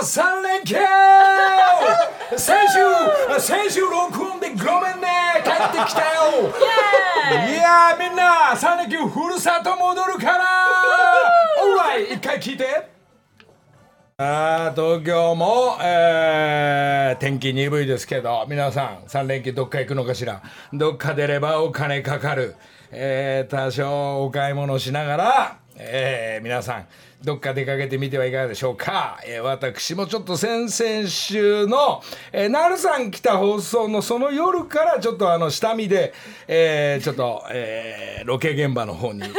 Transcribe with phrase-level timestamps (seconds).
[0.00, 0.76] 3連休。
[2.36, 5.42] 先週先週録音でごめんね。
[5.44, 6.48] 帰ってきたよ。
[7.48, 10.44] いやみんな3連休ふるさと戻るから。
[11.62, 12.88] オーライ一回聞いて。
[14.16, 20.42] あ東京も、えー、天気鈍いですけど皆さん3連休どっか行くのかしら。
[20.72, 22.54] どっか出ればお金かかる、
[22.90, 26.86] えー、多少お買い物しながら、えー、皆さん
[27.22, 32.02] どっか出かけてみてはいかがでしょうか、えー、私もちょっと先々週の、
[32.32, 36.14] えー、なるさん来た放送のその夜からちょっとあの下見で、
[36.48, 39.30] えー、ちょっと、えー、ロケ現場の方に、えー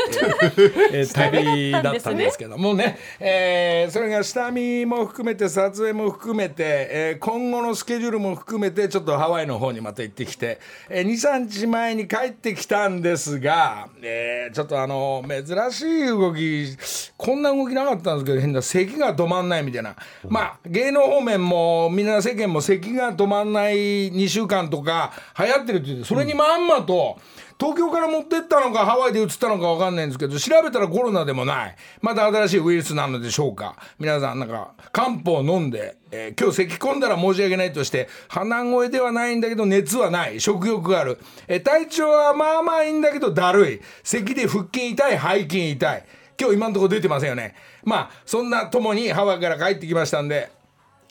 [0.93, 6.53] えー、 旅だったんですけどもね、えー、それが下見も含めて撮影も含めて、
[6.91, 16.77] えー、今後のスケジュールも含めてちょっとハワイの方にまた行ってきて、えー、23日前に帰ってきたんですが、えー、ちょっとあの珍しい動き
[17.17, 19.95] こんな動きなかったんですけど変な咳が止まんないみたいな、
[20.27, 27.19] まあ芸能方面もみんな世間も咳が止まんない2週間とか流行ってるって言ってそれにまんまと。
[27.61, 31.75] 東京から持ってったのかハワイで移ったのか分かんないんですけど調べたらコロナでもない。
[32.01, 33.75] また新しいウイルスなのでしょうか。
[33.99, 40.41] 皆さんなんか漢方飲んで、えー、今日咳き込んだら申し訳ないとして鼻声ではないんだけど熱はない。
[40.41, 43.81] 食欲がある、えー、体調はまあまあいいんだけどだるい。
[44.03, 46.05] 咳で腹筋痛い背筋痛い。
[46.41, 47.53] 今日今のとこ出てませんよね。
[47.83, 50.51] まあそんなともにハワイから帰ってきましたんで、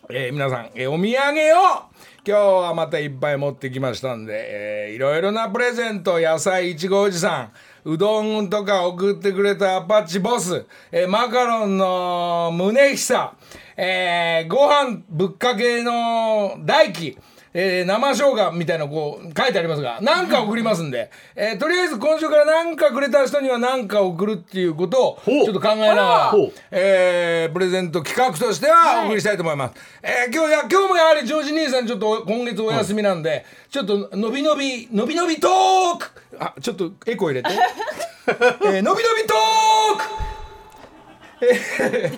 [0.09, 1.91] えー、皆さん、えー、お土産を
[2.27, 7.53] 今日はまたいっぱい持ってきましたんで、えー、いろいろなプレゼント野菜いちごおじさん
[7.85, 13.33] うどんとか送ってくれたアパッチボス、えー、マカロンの宗久、
[13.77, 17.17] えー、ご飯ぶっかけの大輝
[17.53, 26.35] えー、生生姜みたいなこう書いてありますが何か送りますんで、えー、とりあえず今週から何かくれた人には何か送るっていうことをちょっと考えながら、
[26.71, 36.11] えー、プレゼント企画としてはお送りしたいと思います、はい、えー、今日や今日もやはりジョージ兄さんちょっと今月お休みなんで、はい、ちょっとのびのびのびのびトーク！
[36.39, 37.51] あちょっとエコー入れて。
[38.31, 40.40] えー、のびのびトーク
[41.43, 42.11] え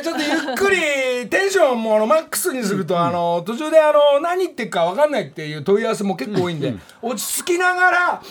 [0.00, 8.22] ー、ちょっとゆっくりテンションもあのマックスにすると、あの途中であの何言ってるか分かんないっていう問い合わせも結構多いんで、落ち着きながら、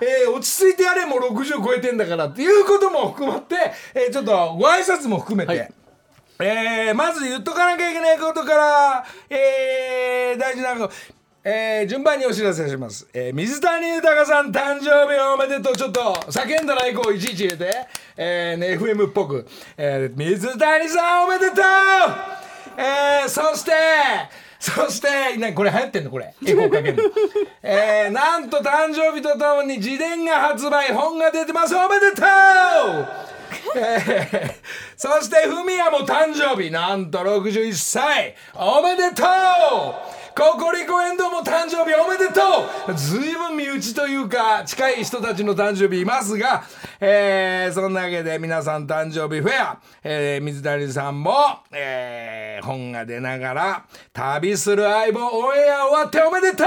[0.00, 3.56] えー、落ち着いてやれもう60超えてんだからっていうことも含まって、
[3.94, 5.58] えー、ちょっとご挨拶も含めて。
[5.58, 5.72] はい。
[6.38, 10.92] えー、まず言っとかなきゃいけないことから、えー、大事なこと
[11.48, 15.76] えー、順番にお知らせします、えー、水谷豊さん誕生日おめでとう。
[15.76, 17.72] ちょっと叫んだら以降いちいち入れて、
[18.16, 19.46] えーね、FM っぽく、
[19.76, 21.60] えー、水谷さんおめでとう、
[22.78, 23.72] えー、そして
[24.58, 26.10] そしてなこれ流行ってんの？
[26.10, 26.34] これ。
[26.44, 27.02] エコーかけるの、
[27.62, 31.74] えー、なんと誕生日とともに自伝が発売本が出てます。
[31.76, 32.24] おめでとう！
[33.76, 34.54] えー、
[34.96, 36.70] そしてフミヤも誕生日。
[36.70, 38.34] なんと61歳。
[38.54, 39.26] おめでとう
[40.36, 42.42] ココリコエンドも誕生日おめでと
[42.92, 42.94] う。
[42.94, 46.62] ずいぶん身内というか近い人たちの誕生日いますが、
[47.00, 51.32] えー、そんなわけで皆さん誕生日フェア、えー、水谷さんも、
[51.72, 56.66] えー、本が出ながら旅する相棒オンエア終わっておめでとう。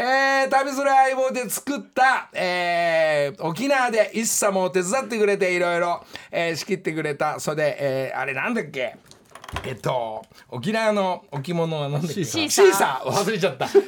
[0.00, 7.38] えー、旅する相棒で作った、えー、沖縄で一茶も手伝ってくれていろいろ、えー、仕切ってくれた。
[7.38, 8.96] それで、えー、あれなんだっけ？
[9.64, 13.10] えっと沖縄の置物は何だっけシーサー。
[13.10, 13.66] 忘れちゃった。
[13.66, 13.82] シー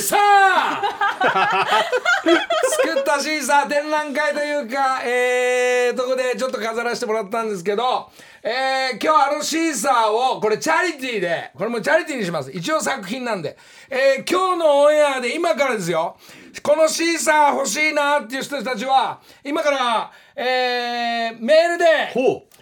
[0.00, 0.82] サー！
[2.84, 8.10] 作ったシーサー展覧会というかえー、とこでちょっと飾らせてもらったんですけど
[8.44, 12.50] えー、今日あのシーサーをこれチャリティーでこれもチャリティーにします。
[12.52, 13.56] 一応作品なんで、
[13.90, 16.16] えー、今日のオンエアで今からですよ。
[16.62, 22.12] このシーサー欲しいなっていう人たちは今から、えー、メールで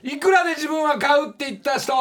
[0.03, 1.93] いくらで自分は買うって言った人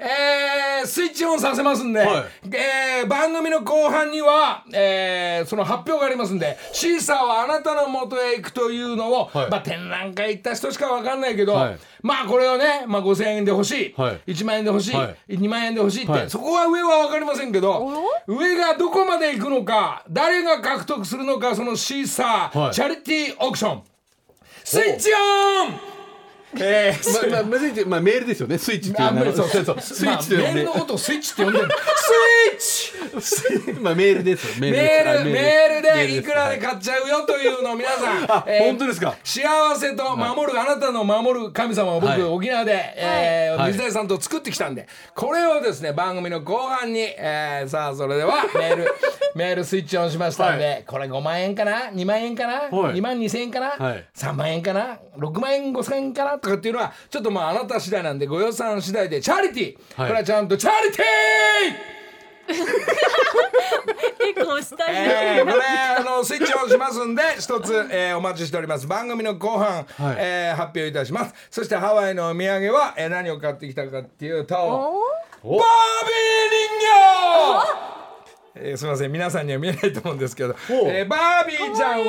[0.00, 2.24] えー、スイッチオンさせますんで、はい、
[2.56, 17.86] えー、番組の後半には、えー、その発表がありますんでシーサーはあなたの元へ行くというのを、はい、まあ、展覧会行った人しか分かんないけど、はい、まあこれをね、まあ、5,000円で欲しい、はい、1万円で欲しい、はい、2万円で欲しいって、そこは上は分かりませんけど
[18.26, 23.82] 上がどこまで行くのか誰が獲得するのかそのシーサー、チャリティーオークション。
[24.64, 25.99] スイッチオン
[26.58, 28.58] えー、まあ、まあ、まあ、メールですよね。
[28.58, 29.80] スイッチっていうのそうそうそう。
[29.80, 31.68] スイッチって、まあ、メールのことをスイッチって呼んでる。
[32.58, 34.54] スイッチ まあ、メールですよ。
[34.58, 38.24] メール、メールでいくらで買っちゃうよというのを皆さん。
[38.28, 39.14] あ、えー、本当ですか？
[39.24, 39.42] 幸
[39.76, 48.94] せと守る、はい、あなたの守る神様を僕、はい、沖縄で、えー、水谷さんと作ってきたんで、これをですね、番組の後半に、えー、さあ、それではメール、
[49.34, 56.39] メールスイッチオンしましたんで、はい、これ5万円かな ?2 万円かな、はい、?2 万2千円かな、はい、?3 万円かな ?6 万円5千円かな？
[56.40, 60.08] とかっていうのはちょっとまああなた次第なんでご予算次第でチャリティー、はい。
[60.08, 62.00] これはちゃんとチャリティー。
[64.34, 65.62] 結構したい、えー、これ
[65.98, 68.86] あのスイッチオンしますんで一つ、えー、お待ちしております。
[68.86, 70.16] 番組の後半、はい。
[70.18, 71.34] えー発表いたします。
[71.50, 74.70] そしてハワイのお土産は、えー、何を買ってきたかっていうとバー
[75.44, 75.60] ビー人
[77.76, 77.90] 形。
[78.56, 82.04] えー、すみません皆さんには見えないと思うんですけど、えー、バービーちゃんを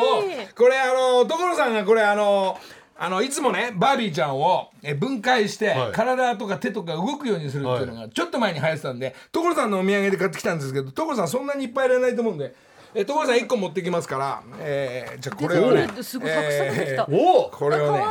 [0.55, 2.57] これあの所さんがこれあの
[3.03, 5.91] あのいつもねバービーちゃんをえー分解して、はい。
[5.91, 12.53] 体とか手とか動くようにするっていうのがちょっと前に流行ってたんで所さんのお土産で買ってきたんですけど所さんそんなにいっぱいいらないと思うんで。
[12.93, 18.03] えー、所さん1個持ってきますから、えー、じゃあこれをねすごいサクサクできた、おおこれをね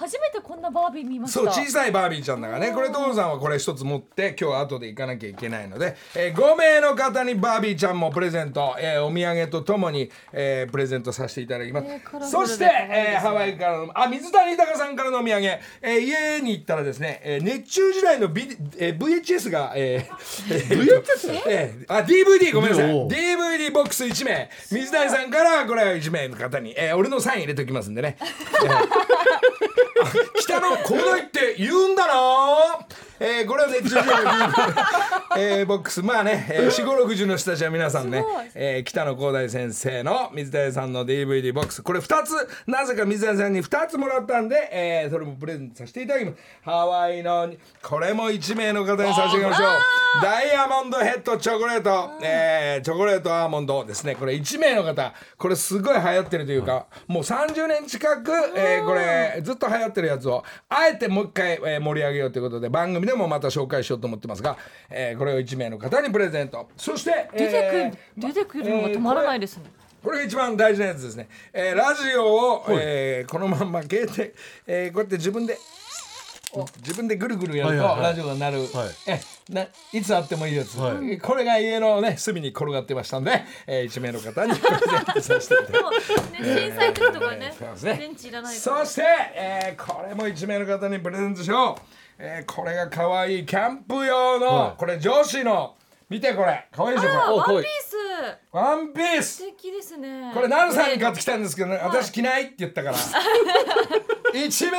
[0.00, 1.40] 初めてこんなバービー見ました。
[1.40, 2.72] そう小さいバービーちゃんだからね。
[2.72, 21.42] これ所さんはこれ一つ持って今日は後で行かなきゃいけないので、えー、5名の方にバービーちゃんもプレゼント、えー、お土産とともに、えー、プレゼントさせていただきます、えーそして、えーハワイからのあ水谷豊さんからのお土産、えー家に行ったらですね、えー熱中時代の、ビえー VHS が、えー、 VHS?
[21.46, 22.90] えー、あ DVD ごめんなさい。
[22.90, 24.48] DVD ボックス1名。
[24.70, 28.16] 水谷さんからこれは1名の方に、えー、俺のサイン入れておきますんでね、
[28.64, 29.89] えー
[30.36, 32.86] 北の広大って言うんだな。
[33.20, 34.10] えー、これは熱中症
[35.38, 38.24] えー、ボックスまあね四五六十の人たちは皆さんね
[38.54, 41.82] えー、北野広大先生の水谷さんの DVD ボックス。
[41.82, 42.32] これ2つ
[42.66, 46.38] なぜか水谷さんに2つもらったんで、えー、それもプレゼントさせていただきます。
[46.62, 47.52] ハワイの
[47.82, 49.68] これも1名の方に差し上げましょう。
[50.22, 54.16] ダイヤモンドヘッドチョコレート、えー、チョコレートアーモンドですね。
[54.16, 55.12] これ1名の方。
[55.38, 64.56] これすごい流行ってるというか、もう30年近く、えー、これずっと流行ってるやつをあえてもう一回、えー盛り上げようということで番組でもまた紹介しようと思ってますが、
[64.88, 66.68] えー、これを1名の方にプレゼント。
[66.76, 69.64] そして出てくる、えー出てくるのが止まらないですね、
[70.02, 71.28] これが一番大事なやつですね。
[71.52, 74.30] えーラジオを、えーこのまんま携帯、
[74.66, 75.58] えーこうやって自分で。
[76.52, 78.10] お自分でぐるぐるやるとはいはいはい。
[78.10, 78.88] ラジオが鳴る、はい。
[79.06, 79.20] え
[79.50, 81.16] ないつあってもいいやつ、はい。
[81.20, 85.72] これが家のね隅に転がってましたんで、えー、1名の方にプレゼントさせていた
[86.76, 87.96] だき時とかねそうですね。
[87.98, 88.84] 電池いらないから。
[88.84, 89.02] そして、
[89.36, 91.80] えーこれも1名の方にプレゼントしよう、
[92.22, 94.78] えーこれが可愛いキャンプ用の、はい。
[94.78, 95.74] これ女子の
[96.10, 96.68] 見てこれ。
[96.70, 97.96] 可愛いでしょあこおワンピース。
[97.96, 99.36] れワンピース。
[99.38, 100.30] 素敵ですね。
[100.34, 102.96] これナルさんに買ってきたんですけど、ね、私着ないって言ったから。
[104.38, 104.74] 一名に、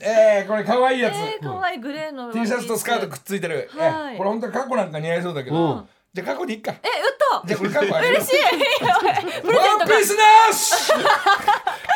[0.00, 4.14] えー、これ可愛いやつ、えー、かわいいグレーの T シャツとスカートくっついてる、はい。
[4.14, 5.88] えこれ本当は過去なんか似合いそうだけど、うん
[6.18, 8.34] じゃあ過去でいっかえ、打ったじゃあこれ過去あ嬉しい。
[9.46, 10.16] ワンピース。
[10.16, 10.92] なし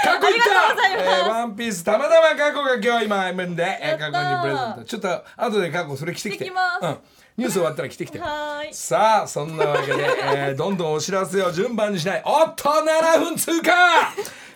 [0.05, 1.29] 過去いった。
[1.29, 1.83] ワンピース。
[1.83, 4.85] たまたま過去が今日今分で、えー、過去にプレゼント。
[4.85, 6.87] ちょっと後で過去それ着てきてきます。
[6.87, 6.99] うん、
[7.37, 8.21] ニュース終わったら着てきて。
[8.73, 10.05] さあそんなわけで、
[10.37, 12.23] えーどんどんお知らせを順番にしない。
[12.25, 13.73] おっと7分通過!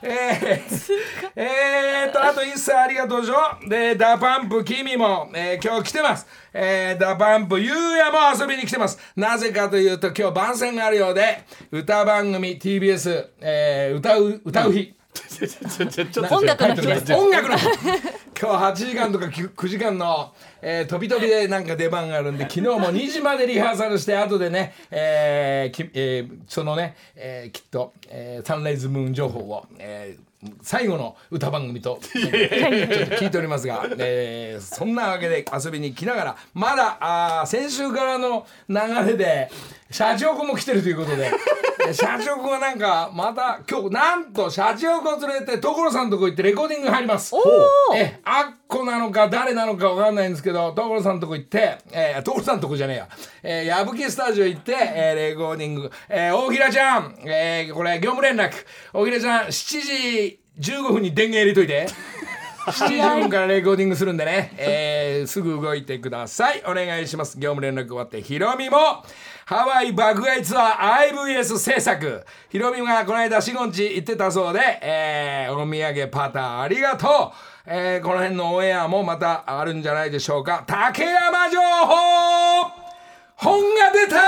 [0.03, 0.93] えー、
[1.37, 3.69] えーっとあと一切ありがとうでしょ?
[3.69, 8.99] でダパンプ君も、えー今日来てます、えー、ダパンプゆうやも遊びに来てます。
[9.17, 14.96] なぜかというと今日番宣があるようで歌番組 TBS、えー歌う歌う日、ちょちょちょちょっと
[16.31, 17.15] 音楽の日です。
[17.15, 17.67] 音楽の日。
[18.39, 30.27] 今日8時間とか 9, 9時間の、えー、飛び飛びでなんか出番があるんで 昨日も2時までリハーサルして後でね、えーきえーそのね、えーきっと、えーサンライズムーン情報を、えー
[30.63, 39.51] 最後の歌番組と ちょっと聞いておりますが、えーそんなわけで遊びに来ながらまだあー先週からの流れで
[39.91, 41.31] 社長子も来てるということで
[41.87, 47.35] で社長子がなんかまた今日なんと社長子連れて所さんのとこ行ってレコーディング入ります。
[47.95, 53.09] えあっこなのか誰なのかわかんないんですけど所さんのとこ行って、えー、所さんのとこじゃねえや、
[53.43, 58.51] えー、矢吹スタジオ行って、えー、レコーディング、えー、大平ちゃん、えー、これ業務連絡。
[58.93, 61.87] 大平ちゃん7時15分に電源入れといて。
[62.67, 66.65] 7時15分からレコーディングするんでね、えー、すぐ動いてください。
[66.67, 67.39] お願いします。
[67.39, 68.77] 業務連絡終わってヒロミも。
[69.45, 72.27] ハワイ爆買いツアー IVS 制作。
[72.49, 77.11] ヒロミがこの間シゴンチ行ってたそうで、えー、お土産パターンありがとう。
[77.69, 80.65] えー、この辺のオンエアもまたあるんじゃないでしょうか。
[80.67, 82.76] 竹山情報
[83.37, 84.17] 本が出た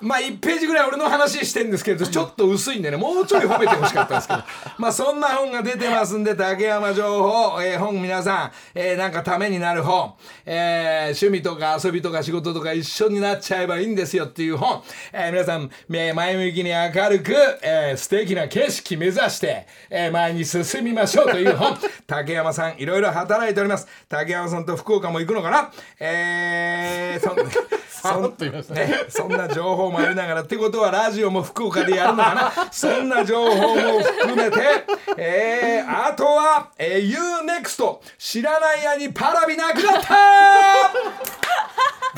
[0.00, 4.42] まあ1ページぐらい俺の話してんですけどちょっと薄いんでねもうちょい褒めてほしかったんですけど。
[4.78, 10.14] まあそんな本が出てますんで竹山情報、えー本皆さん、えーなんかためになる本、
[10.46, 21.76] えー趣味とか遊びとか仕事とか一緒になっちゃえばいいんですよっていう本、えー皆さんえー前向きに明るく、えー素敵な景色目指して、えー前に進みましょうという本。
[22.06, 23.88] 竹山さんいろいろ働いております。
[24.08, 25.70] 竹山さんと福岡も行くのかな？
[26.00, 26.77] えー、
[27.22, 27.36] そん
[27.88, 28.86] さらっと言いましたね。
[28.86, 32.68] ね、そんな情報もありながらってことはラジオも福岡でやるのかな。
[32.70, 34.84] そんな情報も含めて、
[35.16, 40.08] えー、あとはは、えー、UNEXT 知らない間にパラビなくなった。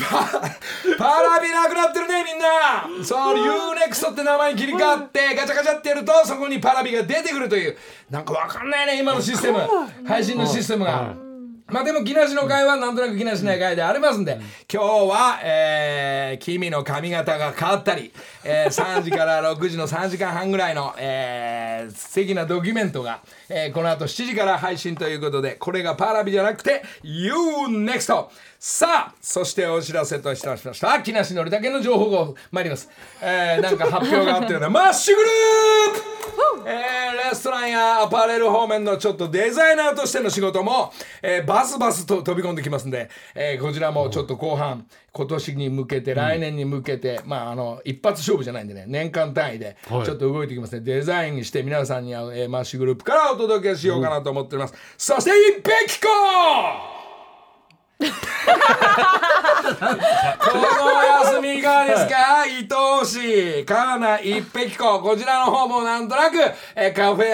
[0.00, 0.24] パ
[0.98, 3.04] パラビなくなってるねみんな。
[3.04, 7.76] そう UNEXT って名前に切り替わってガチャガチャってやるとそこにパラビが出てくるという。
[8.08, 9.60] なんかわかんないね今のシステム。
[10.06, 11.29] 配信のシステムが。
[11.70, 14.40] まあでも木梨の会はなんとなく木梨の会でありますんで、
[14.72, 18.12] 今日は、えー、君の髪型が変わったり、
[18.44, 28.26] えー、 3時から6時の3時間半ぐらいの、えー、素敵なドキュメントが、えー、この後7時から配信ということで、これがパラビじゃなくて、UNEXT!
[28.62, 31.00] さあ、そしてお知らせとしてました。
[31.00, 32.90] 木梨のりだけの情報が参ります。
[33.22, 50.82] えー、なんか発表があったような、 マッシュグループえー、レストランやアパレル方面のちょっとデザイナーとしての仕事も、えー、バスバスと飛び込んできますんで、えー、こちらもちょっと後半、今年に向けて、来年に向けて、まあ、あの、一発勝負じゃないんでね、年間単位で、ちょっと動いてきますね。
[50.82, 54.74] デザインにして皆さんには、えー、マッシュグループからお届けしようかなと思っております。
[54.98, 56.89] そして、一平紀子こ
[58.70, 60.62] この
[60.96, 62.74] お休みいかがですか、はい、伊藤
[63.04, 66.36] 市川名一匹子こちらの方もなんとなく、
[66.74, 67.30] えカフェ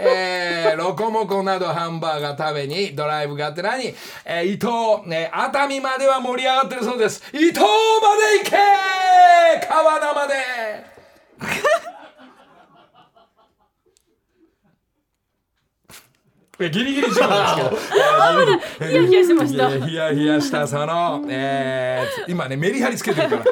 [0.00, 7.22] えー、ロコモコなどハンバーガー食べにドライブがてらに、えー、伊藤、ね、熱海までは盛り上がってるそうです。
[7.32, 11.93] 伊東まで行け川名まで！
[16.58, 17.88] ギリギリ時間です
[18.78, 18.90] けど。
[18.90, 19.70] ヒヤヒヤしました。
[19.70, 23.44] ヒヤヒヤしたその、えー、今ねメリハリつけてるから。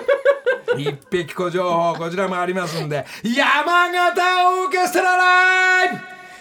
[0.78, 3.04] 一匹子情報こちらもありますんで。
[3.22, 5.98] 山形オーケストラライブ!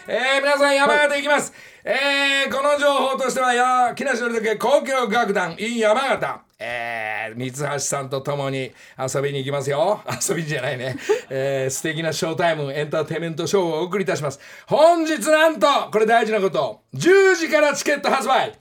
[0.07, 1.53] えー、皆さん山形行きます、
[1.83, 10.01] えー、この情報としてはや木梨憲武交響楽団 in 山形えー、三橋さんと共に遊びに行きますよ。
[10.29, 10.95] 遊びじゃないね。
[11.29, 14.39] えー、素敵なショータイム、エンターテイメントショーをお送りいたします。
[14.67, 18.53] 本日なんと、これ大事なこと、10時からチケット発売。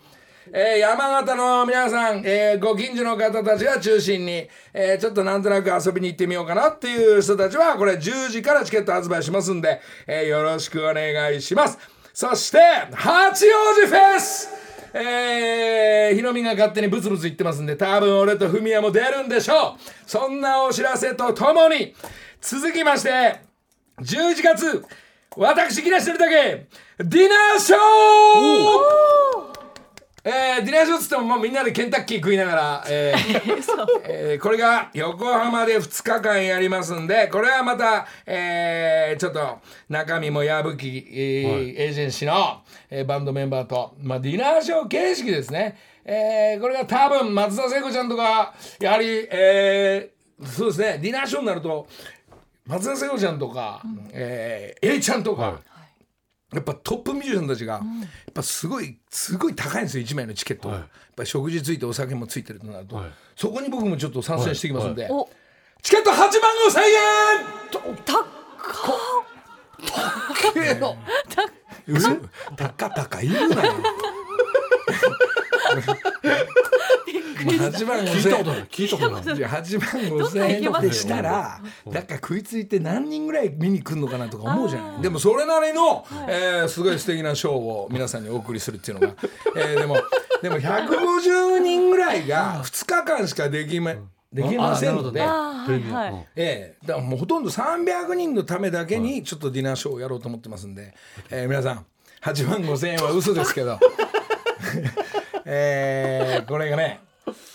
[0.52, 11.78] えー、山形の皆さん、えー、ご近所の方たちが中心に、えー、ちょっとなんとなく遊びに行ってみようかなっていう人たちは、これ10時からチケット発売しますんで、えー、よろしくお願いします。
[12.14, 12.58] そして、
[12.94, 14.48] 八王子フェス
[14.92, 19.80] えー、ヒロミが勝手にブツブツ言ってますんで、多分俺とフミヤも出るんでしょう。
[20.06, 21.94] そんなお知らせとともに、
[22.40, 23.40] 続きまして、
[24.00, 24.84] 11月、
[25.36, 26.66] 私、木梨るだけ、
[26.98, 29.49] ディナーショー
[30.22, 33.52] えー、ディナーショーっつってももうみんなでケンタッキー食いながら、えー
[34.04, 42.60] えー、これが横浜で2日間やりますんでこれはまた、えー、ちょっと中身も矢吹、えー、はい、エージェンシーの、
[42.90, 50.98] えー、バンドメンバーと、まあ、ディナーショー形式ですね、えー、これが多分松田聖子ちゃんとかやはり、えー、そうですね。
[51.00, 51.86] ディナーショーになると
[52.66, 55.69] 松田聖子ちゃんとか、うん、えー、A ちゃんとか、はい
[56.52, 57.80] やっぱトップミュージシャンたちが、や
[58.30, 65.26] っぱすごいすごい高いんですよ1枚のチケット、はい、やっぱ食事ついてお酒もついてるとなると、はい、そこに僕もちょっと参戦してきますんで、はい、
[65.82, 67.60] チケット8万5千円。
[68.04, 68.40] 高っ。
[72.56, 73.72] 高っ高い言うなよ
[77.10, 89.14] 8万5千円聞いたことない8万5千円でしたらだから食いついて何人ぐらい見に来るのかなとか思うじゃないでもそれなりの、えー、すごい素敵なショーを皆さんにお送りするっていうのが、
[89.56, 89.96] えー、でも
[90.42, 93.94] でも150人ぐらいが2日間しかできま
[94.32, 100.94] できませんので、はいええ、だからもうほとんど300人のためだけにちょっとディナーショーをやろうと思ってますんで、
[101.30, 101.86] えー、皆さん
[102.22, 103.78] 8万5千円は嘘ですけど。
[105.52, 105.89] えー、
[106.46, 107.00] これがね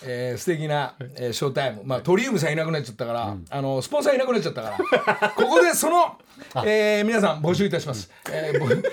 [0.04, 4.78] えー、素敵な、えー、ショータイム、まあ、トリウムさんいなくなっちゃったから、うん、あのスポンサーいなくなっちゃったか
[5.20, 5.30] ら。
[5.36, 6.18] ここでその、
[6.66, 8.84] えー、皆さん募集いたします、えー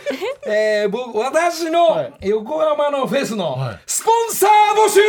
[0.47, 4.51] えー、 私の横浜のフェスのスポンサー
[4.87, 5.01] 募集、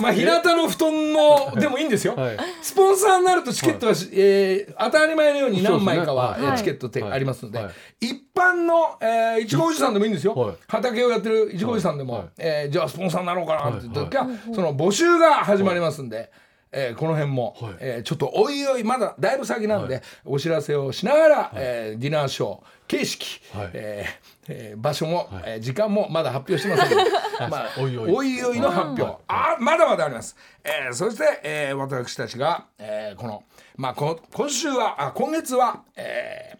[0.00, 16.30] まあ日向の布団のでもいいんですよ、はい、スポンサーになるとチケットは、はい、えー、当たり前のように何枚かは、ね、チケットってありますので、はい、一般の、えー、いちごおじさんでもいいんですよ、畑をやってるいちごおじさんでも、はい、えー、じゃあスポンサーになろうかなって言った時は、その募集が始まりますんで。
[16.72, 27.10] えー、この辺も、はい、えー、ちょっとおいおいまだだいぶ先なんで、はい、お知らせをしながら、はい、えー、ディナーショー形式、はい、えーえー、場所も、はい、えー、時間もまだ発表してませんので、
[27.48, 28.58] まあ、おいおい。
[28.58, 33.44] の発表、あまだまだあります、えー、そして、えー、私たちが、えー、この、
[33.76, 36.58] まあ、こ今週はあ今月は、え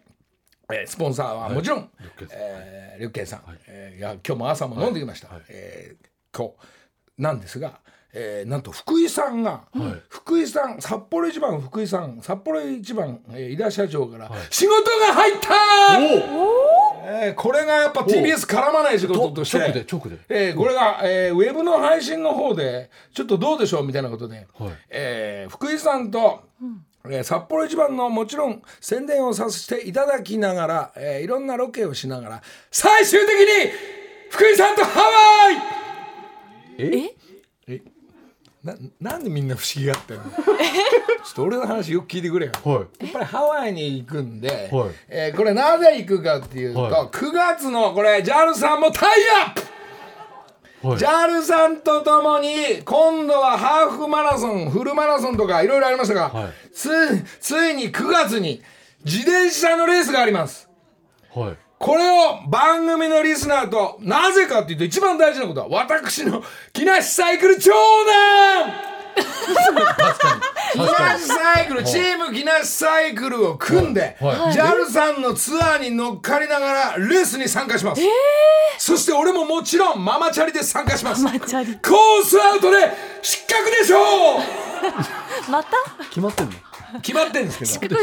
[0.69, 1.89] ーえー、スポンサーはもちろん、はい、
[2.29, 6.53] えー、リュッケンさん、はい、えー、いや今日も朝も飲んできました、はい、えー、今日
[7.21, 7.80] なんですが
[8.13, 15.49] えー、なんと福井さんが、はい、福井さん札幌一番福井さん札幌一番、えー、井田社長から、仕事が入った
[17.03, 19.57] えーこれがやっぱ TBS 絡まない仕事として。
[19.59, 20.17] 直で直で。
[20.29, 24.71] えーこれが、えーウェブの配信の方でちょっとどうでしょうみたいなことで、はい。
[24.89, 26.43] えー福井さんと、
[27.05, 33.71] えー札幌一番のもちろん宣伝をさせていただきながら、えーいろんなロケをしながら最終的に
[34.29, 35.55] 福井さんとハワイ
[36.77, 37.15] え？
[37.67, 37.81] え？
[38.63, 40.23] ななんでみんな不思議がってんの？
[40.29, 40.33] ちょ
[41.31, 42.51] っと俺の話よく聞いてくれよ。
[42.63, 43.05] はい。
[43.05, 44.89] やっぱりハワイに行くんで、はい。
[45.09, 46.91] えーこれなぜ行くかっていうと、はい。
[47.07, 49.09] 9月のこれ JAL さんもタイ
[49.45, 49.53] アッ
[50.81, 50.87] プ！
[50.89, 50.97] はい。
[50.97, 56.53] JAL さんとともに今度はハーフマラソンフルマラソンとかいろいろありましたが、はい。
[56.73, 56.89] つ
[57.39, 58.61] ついに9月に
[59.03, 60.69] 自転車のレースがあります。
[61.33, 68.91] はいこれを番組のリスナーとなぜかっていうと一番大事なことは私の木梨サイクル長男。
[70.73, 74.35] 木梨サイクルチーム木梨サイクルを組んで、はい。
[74.53, 78.01] JAL さんのツアーに乗っかりながらレースに参加します、
[78.77, 81.23] そして俺ももちろんママチャリで参加します。
[81.25, 81.35] コー
[82.23, 83.97] スアウトで失格でしょ
[84.37, 84.39] う。
[85.51, 85.71] また？
[86.09, 86.53] 決まってんの？
[87.01, 87.95] 決まってるんですけど。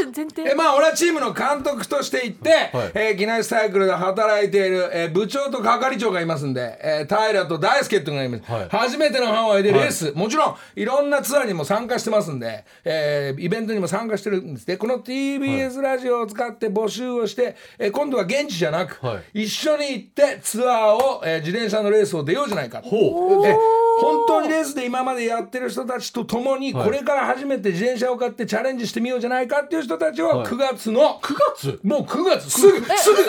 [0.46, 2.92] えまあ俺はチームの監督として行って、はい。
[2.94, 8.68] えー木梨サイクルで働いている、えー部長と係長がいますんで、えー平と大輔っていうのがいます、はい。
[8.68, 14.66] 初めてのハワイでレース、もちろんいろんなツアーにも参加してますんで、えーイベントにも参加してるんです。
[14.66, 22.80] でこの TBS ラジオを使って募集をして、えー今度は現地じゃなく、は一緒に行ってツアーを、えー自転車のレースを出ようじゃないか。
[22.82, 23.42] ほう。
[23.42, 23.56] で
[24.00, 26.84] 本当にレースで今までやってる人たちと共にはい。
[26.84, 30.46] これから初めて自転車を買ってチャレンジしてみようじゃないかっていう人たちをはい。
[30.46, 31.80] 9月の、9月？
[31.82, 32.50] もう9月。
[32.50, 33.18] すぐすぐすぐ。
[33.18, 33.24] 9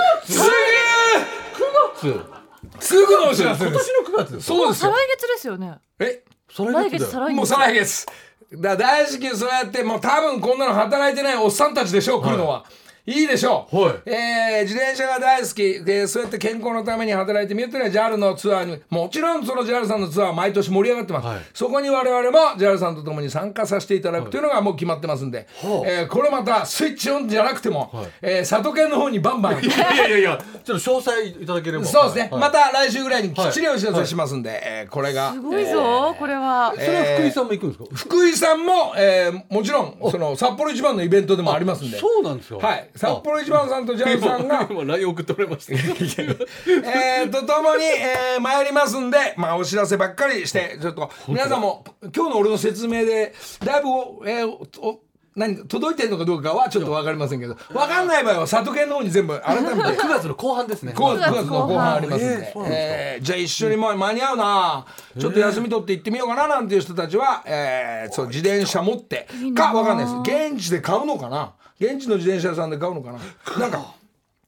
[2.79, 2.85] 月？
[2.85, 4.91] すぐのお知らせ今年の9月ですそうですよ。
[4.91, 5.79] 再来月ですよね。
[5.99, 6.23] え？
[6.51, 7.35] 再来月再来月。
[7.35, 8.05] もう再来月。
[8.51, 12.65] だ大至急そうやってもう多分こんなの働いてないおっさんたちでしょう来るのは、
[13.05, 13.93] い、いでしょう、はい。
[14.05, 21.39] えー自転車が大好き、えーそうやって健康のために働いてみるというのは JAL のツアーにもちろんその JAL さんのツアーは毎年盛り上がってます、はい。
[21.53, 25.89] そこに我々も JAL さんと共に参加させていただくというのがもう決まってますんで、はあ。
[25.89, 28.07] えーこれまたスイッチオンじゃなくても、はい。
[28.21, 29.63] えー里犬の方にバンバン。
[29.63, 31.85] いやいやいやいやちょっと詳細いただければ。
[31.85, 32.41] そうですね、はい。
[32.41, 35.33] また来週ぐらいにきっちりお知らせしますんで、えーこれが。
[35.33, 36.73] すごいぞこれは。
[36.75, 37.95] それは福井さんも行くんですか？
[37.95, 41.97] 福井さんも、えーもちろんその札幌一番のイベントでもありますんで。
[41.97, 42.59] そうなんですよ。
[42.59, 45.73] はい、札幌一番さんとジャイさんが今 LINE 送ってもらいました。
[45.77, 51.83] えーとともに、えー参りますんで、まあ、お知らせばっかりしてちょっと皆さんも
[52.15, 54.99] 今日の俺の説明でだいぶお、えーおお
[55.35, 59.75] 何届いてるのかどうかはちょっと分かりませんけど分かんない場合は里犬の方に全部改めて。
[59.75, 60.93] 9月の後半ですね。
[60.93, 64.85] 9 9月の後半ありますんで、えーんでえーじゃあ一緒にもう間に合うな。
[65.19, 69.27] ちょっと休み取って行ってみようかななんていう人たちは、えーそう自転車持って。
[69.55, 70.17] かわかんないです。
[70.53, 71.53] 現地で買うのかな？
[71.79, 73.19] 現地の自転車屋さんで買うのかな？
[73.59, 73.93] なんか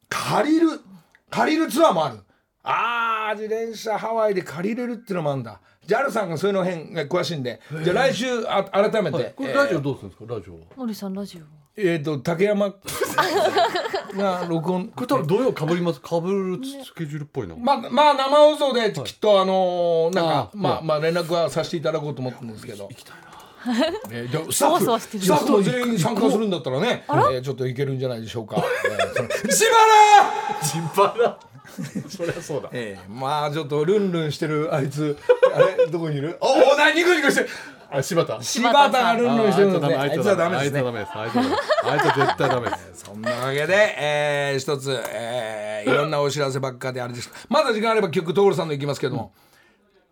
[0.09, 0.79] 借りる
[1.29, 2.19] 借りるツアーもある。
[2.63, 7.59] あー自転車ハワイで借りれるっていうのもあるんだ JAL さんがそういうの辺が詳しいんで。
[7.83, 10.33] じゃあ来週あ改めて、これラジオどうするんですか？
[10.35, 10.59] ラジオは。
[10.75, 11.41] 森さんラジオ。
[11.75, 12.73] えー、と竹山。
[14.15, 14.87] が録音。
[14.95, 15.99] これ多分土曜かぶります？
[16.01, 17.55] かぶるスケジュールっぽいな。
[17.55, 20.83] まあ、まあ生放送できっとあのーなんかまあはい。
[20.85, 22.87] まあ連絡はさせていただこうと思ってるんですけど。
[22.89, 23.31] 行きたいな。
[24.11, 28.55] えー、じゃあスタそわそわしてるッフスタッフも全員参加するんだったらね、えーちょっといけるんじゃないでしょうか。
[28.89, 29.65] えーその自
[30.95, 31.37] 腹。
[32.09, 32.69] そりゃそうだ。
[32.71, 35.17] えー、まあちょっとルンルンしてるあいつ。
[35.53, 35.87] あれ？
[35.87, 36.37] どこにいる？
[36.41, 36.95] おお何？
[36.95, 37.49] ニコニコしてる。
[37.89, 38.41] あ柴田。
[38.41, 40.71] 柴田がルンルンしてるのでああいつはダメです。
[40.71, 40.91] ねあいつは。
[40.91, 41.11] ダメです。
[41.13, 41.61] あいつはダメです。
[41.83, 43.03] あいつは絶対ダメです。
[43.05, 49.33] そんなわけで、えー、一つ、えー、いろんなお知らせばっかであれですまだ時間あれば曲所さんのいきますけども、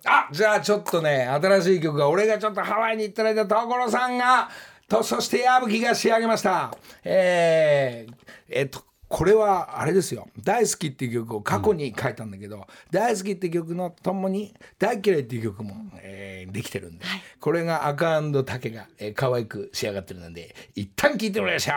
[0.05, 4.49] あじゃあちょっとね新しい曲が俺がちょっとハワイに行ったらいた所さんが
[4.89, 6.73] とそして矢吹が仕上げました。
[7.03, 8.13] えー、
[8.49, 17.05] えっとこれはあれですよ「大好き」っていう曲を過去に書いたんだけど「大好き」っていう曲のともに「大嫌い」っていう曲も、えーできてるんで、
[17.39, 21.73] これが赤竹が、えー可愛く仕上がってるので一旦聴いてもらいましょ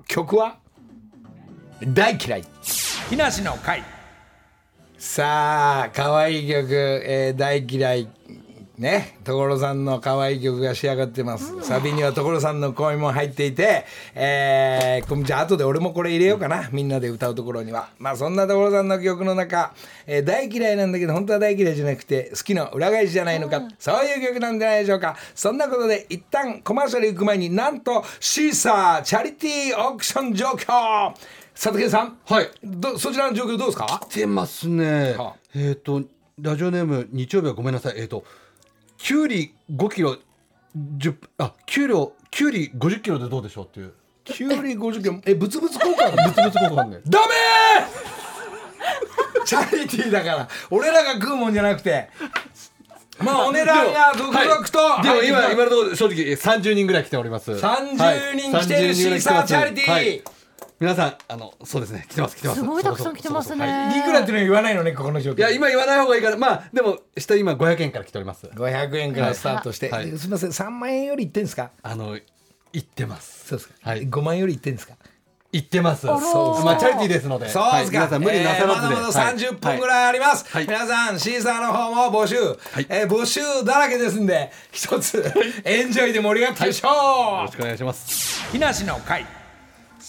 [0.00, 0.04] う。
[0.06, 0.58] 曲は
[1.92, 2.44] 「大嫌い」
[3.10, 3.82] 木梨の会。
[4.98, 8.08] さあ可愛い曲、えー大嫌い
[8.78, 13.84] ね所さんの可愛い曲が仕上がってます、サビには所さんの声も入っていて、
[14.14, 16.68] えー、こじゃあ後で俺もこれ入れようかな。
[16.72, 17.88] みんなで歌うところには。
[17.98, 19.74] まあそんな所さんの曲の中、
[20.06, 25.16] えー大嫌いなんだけど本当は大嫌いじゃなくて好きの裏返しじゃないのか、そういう曲なんじゃないでしょうか。
[25.34, 31.14] そんなことで一旦コマーシャル行く前になんとシーサーチャリティーオークション状況。
[31.54, 32.18] 佐竹さん。
[32.26, 32.50] はい。
[32.62, 34.00] どそちらの状況どうですか？
[34.10, 35.14] 来てますね。
[35.16, 35.34] はあ。
[35.54, 36.02] えっと
[36.38, 37.94] ラジオネーム日曜日はごめんなさい。
[37.96, 38.24] えっと
[38.98, 40.16] きゅうり5キロ
[40.98, 41.94] 10あきゅうり
[42.30, 43.92] きゅうり50キロでどうでしょうっていう。
[44.24, 47.00] キュウリ50キロえブツブツ交換ブツブツ交換ね。
[47.06, 47.26] ダメ
[49.46, 50.48] チャリティーだから。
[50.70, 52.08] 俺らが食うもんじゃなくて。
[53.18, 55.28] まあお値段が続々と、でもはい。
[55.28, 57.52] 今今のところ正直30人ぐらい来ております。
[57.52, 60.22] 30人来てるシーサーチャリティー、はい
[60.78, 62.06] 皆さんあのそうですね。
[62.08, 62.60] 来てます来てます。
[62.60, 63.98] すごいたくさん来てますね。
[63.98, 64.02] い。
[64.02, 65.38] くらっていうのは言わないのねここの状況。
[65.38, 68.46] いや今言わない方がいいからまあでも下今500円から来ております。
[68.46, 70.10] 500円からスタートして、はい。
[70.10, 71.70] ですみません3万円よりいってんですか？
[71.82, 72.18] あの
[72.72, 73.48] 言ってます。
[73.48, 74.06] そうですか、はい。
[74.06, 74.94] 5万円よりいってんですか？
[75.50, 76.06] 言ってます。
[76.06, 77.48] らそうまあチャリティーですので。
[77.48, 78.08] そうですか、はい。
[78.08, 80.66] 皆さん無理なさらずで、えーまだまだ30分ぐらいあります、はい。
[80.66, 82.36] 皆さんシーサーの方も募集、
[82.90, 85.24] えー募集だらけですんで一つ
[85.64, 88.50] エンジョイで盛り上がっていきましょう、よろしくお願いします。
[88.52, 89.24] 木梨の会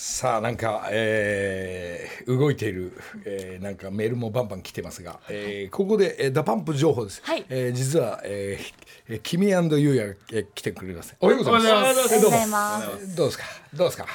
[0.10, 2.93] さあなんか、えー動いている、
[3.26, 7.46] えーなんかメールもバンバン来てますが、えーここで、えーダパンプ情報です、はい。
[7.50, 8.74] えー実は、えー
[9.10, 9.54] えー、君ゆ
[9.91, 11.13] うやが、えー来てくれます。
[11.20, 11.70] おはようございます。
[11.70, 13.15] ありがとうございます。
[13.17, 13.43] どうですか？
[13.74, 14.06] どうですか？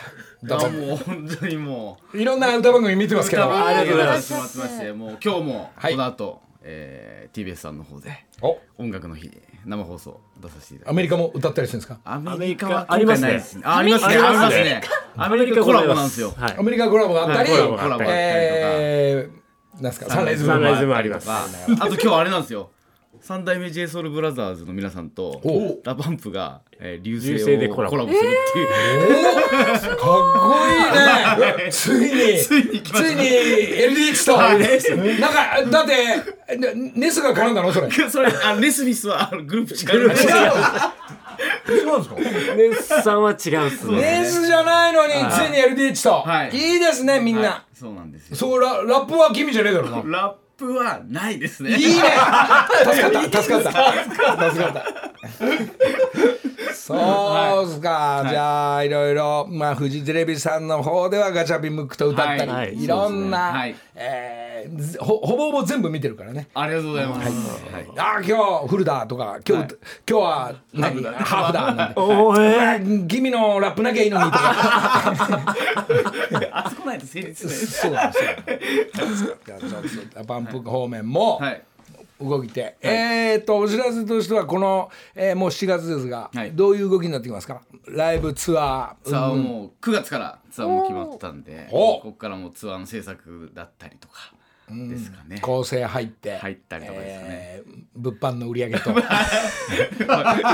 [0.43, 2.19] ダあパンもう本当にもう。
[2.19, 3.55] いろんな歌番組見てますけど。
[3.55, 4.33] ありがとうございます。
[4.33, 9.31] 待ってまして、もう今日もはいこの後、えー TBS さんの方でお音楽の日
[9.65, 10.97] 生放送出させていただアきます。
[10.97, 11.99] メリカも歌ったりするんですか？
[12.05, 13.43] アメリカはありますね。
[13.65, 14.17] あありますね。
[14.17, 14.83] ありますね。
[15.17, 16.33] アメリカコラボなんですよ。
[16.37, 21.31] はいアメリカコラボがあったり、はいコラボがあったりえー、なんすか、サンライズブルーサンライズもあります。
[21.31, 21.47] あ
[21.81, 22.71] あと今日あれなんですよ。
[23.23, 27.97] 三代目 j ソ o u l b r o t h e r の皆さんとおラパンプが、えー、流流星でコラボ。
[27.97, 29.99] するっていう、かっ
[30.41, 31.71] こいいね。
[31.71, 37.73] ついに、ついに、LDH と、なんか、だって、ねネスが絡んだの？
[37.73, 37.89] それ。
[38.11, 40.09] それあレスミスはあのグループしかない。
[40.09, 40.27] です
[42.57, 44.01] ネスさんは違うっすね。
[44.01, 46.29] ネスじゃないのに、ついに LDH と。
[46.29, 46.51] はい。
[46.51, 47.43] いいですね、みんな。
[47.43, 47.77] はい。
[47.79, 48.37] そうなんですよ。
[48.37, 50.03] そうラ、ラップは君じゃねえだろ。
[50.03, 50.19] うな。
[50.19, 51.77] ラップはないですね。
[51.77, 52.03] いいね。
[52.85, 54.51] 助かった、助かった。
[54.51, 54.85] 助かった。
[56.85, 62.83] そうっすか、じゃあいろいろ、まあ、フジテレビさんの方ではガチャピンムックと歌ったり、はい。
[62.83, 63.77] い、ろんな、はい。
[63.95, 66.49] えーずほほぼほぼ全部見てるからね。
[66.55, 67.27] ありがとうございます。
[67.73, 67.87] はい。
[67.97, 69.71] あー今日フルだとか今日、はい。
[70.09, 71.03] 今日は何？
[71.03, 73.07] ハーフだなんておーえー。
[73.09, 74.39] 君のラップなきゃいいのにとか。
[76.53, 77.57] あそこないと成立しない。
[77.67, 78.19] そうなんで
[79.17, 79.37] すよ。
[79.47, 79.71] じゃあちょっ
[80.15, 81.63] とパンプ方面もはい。
[82.23, 86.53] 動いて、えー、とお知らせとしてはこの、えーもう7月ですが、はい。
[86.53, 87.63] どういう動きになってきますか？
[87.89, 89.09] ライブツアー。
[89.09, 92.01] ツアーもう9月からツアーも決まったんで、お。
[92.01, 94.35] ここからもうツアーの制作だったりとか
[94.89, 95.39] ですかね。
[95.41, 98.91] 構成入って入ったりとかですかねえー物販の売り上げと、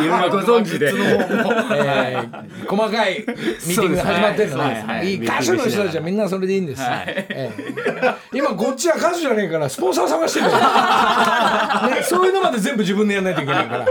[0.03, 0.88] 今ご存知で。
[0.88, 10.59] えー細かいミーティングが始まってるのね、歌手の人たちはみんなそれでいいんです、えー今こっちは歌手じゃねえからスポンサー探してるか
[11.88, 13.87] ら、ね、そういうのまで全部自分でやんないといけないから。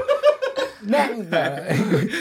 [0.87, 1.37] なんか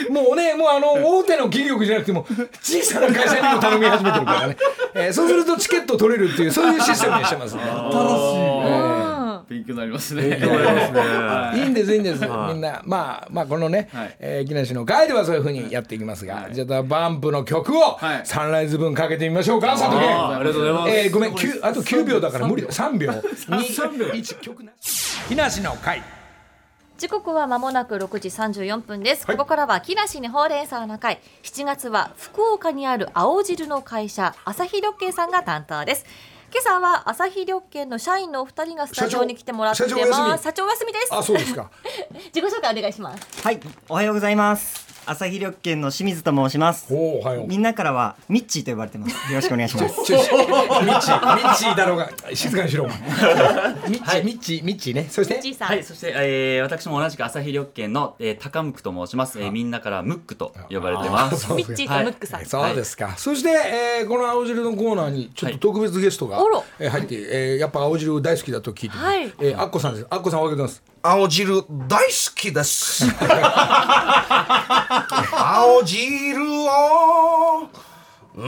[0.09, 2.25] もうねもうあの大手の企業じゃなくても
[2.61, 4.57] 小さな会社にも頼み始めてるからね、
[4.95, 7.57] えーそうするとチケット取れるっていうそういうシステムにしてますん。
[7.59, 7.63] で
[9.49, 10.23] 勉強になりますね。
[11.55, 11.59] い。
[11.61, 12.21] いんですいいんです。
[12.21, 14.15] みんなまあまあこのね、はい。
[14.19, 18.21] えー木梨の会ではそういうふうにやっていきますが、じゃあバンプの曲をはい。
[18.25, 20.91] サンライズ分かけてみましょうか佐藤健ありがとうございます。
[20.93, 23.11] えーごめん9あと9秒だから無理だ3秒。
[23.11, 24.71] 2 1 曲な
[25.29, 26.01] 木梨の会
[26.97, 31.19] 時刻は間もなく6時34分です、ここからは木梨にほうれん草の会。
[31.43, 36.05] 7月は福岡にある青汁の会社朝日緑系さんが担当です。
[36.51, 39.89] 今朝は朝日緑系の社員のお二人がスタジオに来てもらってま
[40.37, 40.43] す。
[40.43, 41.13] 社長お休みです。
[41.13, 41.69] あそうですか。
[42.33, 43.43] 自己紹介お願いします。
[43.43, 44.86] はい、おはようございます。
[45.09, 46.93] 朝日緑県の清水と申します。
[46.93, 49.31] おおはようみんなからはミッチーと呼ばれてます。
[49.31, 50.01] よろしくお願いします。
[50.01, 55.07] ミッチーミッチーだろうが静かにしろミッチーミッチーミッチーね。
[55.09, 55.63] そして？
[55.63, 61.53] はい、そして、えー、私も同じく朝日緑県の、えー、高ムクと申します、えー、みんなからムックと呼ばれてます。
[61.53, 63.49] ミッチーとムックさん、そうですか、そして、
[63.99, 69.23] えーこの青汁のコーナーにちょっと特別ゲストが、あらえー入って、えーやっぱ青汁大好きだと聞いて、はい。
[69.39, 70.07] えーアッコさんです。
[70.09, 73.05] アッコさんおはようございます青汁大好きです。
[75.31, 77.69] 青汁を
[78.35, 78.47] 飲む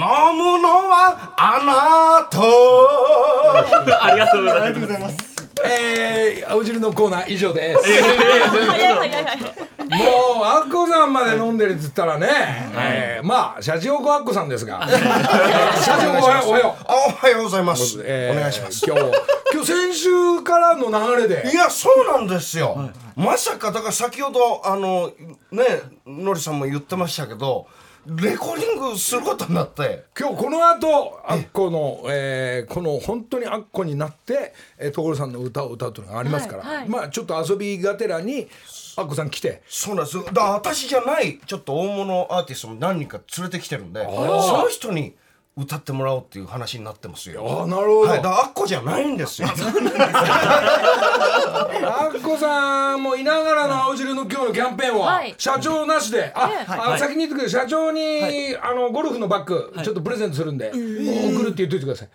[0.61, 2.39] のはあなた。
[4.05, 5.38] ありがとうございます。
[5.65, 7.95] えー青汁のコーナー以上ですも
[10.41, 12.27] うアッコさんまで飲んでるっつったらね、
[12.75, 18.01] えーまあ社長子アッコさんですが、え ー社長子おはようおはようあおはようございます。
[18.03, 18.85] えーお願いします。
[18.85, 19.01] 今日
[19.51, 22.89] 今日先週からの流れでいやそうなんですよ。
[23.15, 25.11] まさかだから先ほどあの
[25.51, 25.65] ね
[26.07, 27.67] のりさんも言ってましたけど
[28.09, 30.05] レコーディングすることになって。
[30.19, 36.77] 今日この後アッコの、えーこの本当にアッコになって、えー、所さんの歌を歌うというのがありますから、はい。
[36.77, 36.89] はい。
[36.89, 38.47] まあちょっと遊びがてらに
[38.97, 39.61] アッコさん来て。
[39.67, 40.17] そうなんです。
[40.33, 45.15] だ私じゃないちょっと大物アーティストも何人か連れてきてるんでその人に
[45.59, 47.63] 歌ってもらおうっていう話になってますよ。
[47.63, 49.49] あなるほど、はい、だからあっこじゃないんですよ。
[49.49, 49.51] あ
[52.07, 55.35] っこさんもいながらの青汁の今日のキャンペーンは、はい。
[55.37, 56.65] 社長なしで、あ、ええ。
[56.67, 62.09] あ先に言ってくれ社長に、あのゴルフのバッグ、ちょっとプレゼントするんで、送るって言っといてください。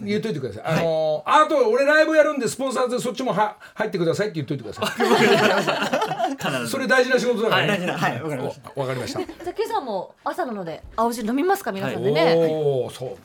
[0.00, 0.64] 言っといてください。
[0.64, 6.66] あのあと俺ライブやるんでスポンサーでそっちもは入ってくださいって言っといてください。
[6.68, 7.78] それ大事な仕事だから。
[7.78, 7.86] ね。
[7.86, 8.22] はい。
[8.22, 8.80] わかりました。
[8.80, 9.20] わかりました。
[9.20, 13.16] じゃあ今朝も朝なので青汁飲みますか皆さんでね、おお、そう。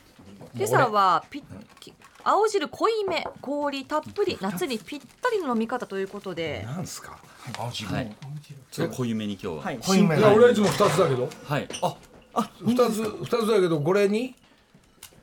[0.55, 1.43] 今朝はピ
[1.79, 6.63] き青汁濃いめ氷たっぷり夏にぴったりの飲み方ということで。
[6.65, 7.19] なんすか？
[7.57, 7.93] 青汁。
[7.93, 8.15] はい。
[8.71, 9.61] ちょっと濃いめに今日は。
[9.63, 9.77] はい。
[9.77, 10.17] 濃いめ。
[10.17, 11.67] いや俺はいつも二つだけど、はい。
[11.81, 11.97] あ
[12.61, 14.33] 二つ二つだけどこれに？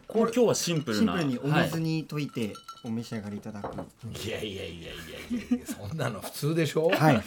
[0.07, 0.33] これ。
[0.33, 1.19] 今日はシンプルな。
[1.19, 2.53] シンプルにおはい水に溶いて
[2.85, 3.75] お召し上がりいただく。
[3.75, 6.89] いやいやいやいやいやそんなの普通でしょ？
[6.89, 7.23] はい。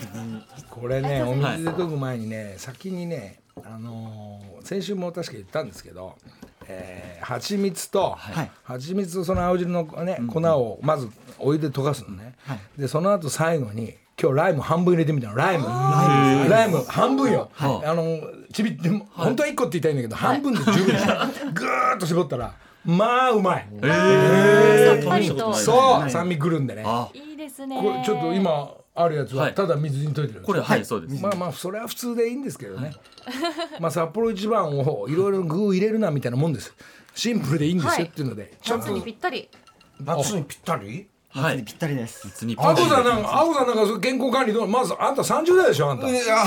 [0.70, 6.16] これねお水で溶く前にね先にねあのー先週も確か言ったんですけど、
[6.68, 8.52] えー、蜂蜜と、はい。
[8.64, 12.36] 蜂蜜とその青汁のね粉をまずお湯で溶かすのね、
[12.78, 15.36] でその後最後に今日ライム半分入れてみたの。
[15.36, 15.66] ライム。
[16.50, 16.84] ライム。
[16.88, 18.20] 半分よ、あの
[18.54, 21.06] ちびって本当は1個って言いたいんだけど、半分で十分です
[21.54, 22.54] ぐ ーっと絞ったら
[22.86, 26.84] まあうまい、さっぱりとそう、酸味くるんでね。
[26.86, 27.10] あ。
[27.14, 27.82] いいですね。
[27.82, 29.54] これちょっと今あるやつははい。
[29.56, 31.22] ただ水に溶いてる、これはいそうです。
[31.22, 32.94] まあまあそれは普通でいいんですけどね、
[33.80, 36.74] まあ札幌一番をいろいろ具を入れるなみたいなもんです。
[37.14, 38.02] シンプルでいいんですはい。
[38.02, 39.50] よっていうので、ちょっ夏とにぴったり。
[40.02, 41.08] 夏にぴったり？
[41.30, 41.64] はい。
[41.64, 42.26] ぴったりです。
[42.28, 44.68] 夏にあこさんなんかあこさんなんかそう健康管理どう？
[44.68, 46.10] まずあんた30代でしょあんた。
[46.10, 46.38] いや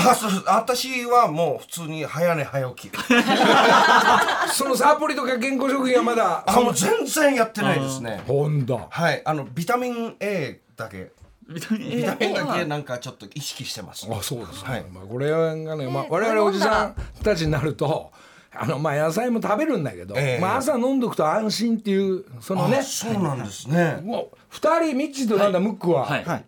[0.47, 2.91] 私はもう普通に早寝早起き。
[4.53, 8.23] そのサプリとか健康食品はまだあもう全然やってないですね。
[8.27, 8.87] ほんだ。
[8.89, 9.21] はい。
[9.25, 11.11] あのビタミン A だけ
[11.53, 14.07] ビタミンビ A だけなんかちょっと意識してます。
[14.09, 14.85] あそうですね、はい。
[14.91, 18.11] まあ、これがね、まあ、え我々おじさんたちになると
[18.51, 23.99] あのまあ野菜も食べるんだけど、ええまあ、朝飲んどくと安心っていうそのねあそうなんですね。
[24.03, 26.25] もう2人ミッチーとなんだ、ムックは、はい。
[26.25, 26.45] はい。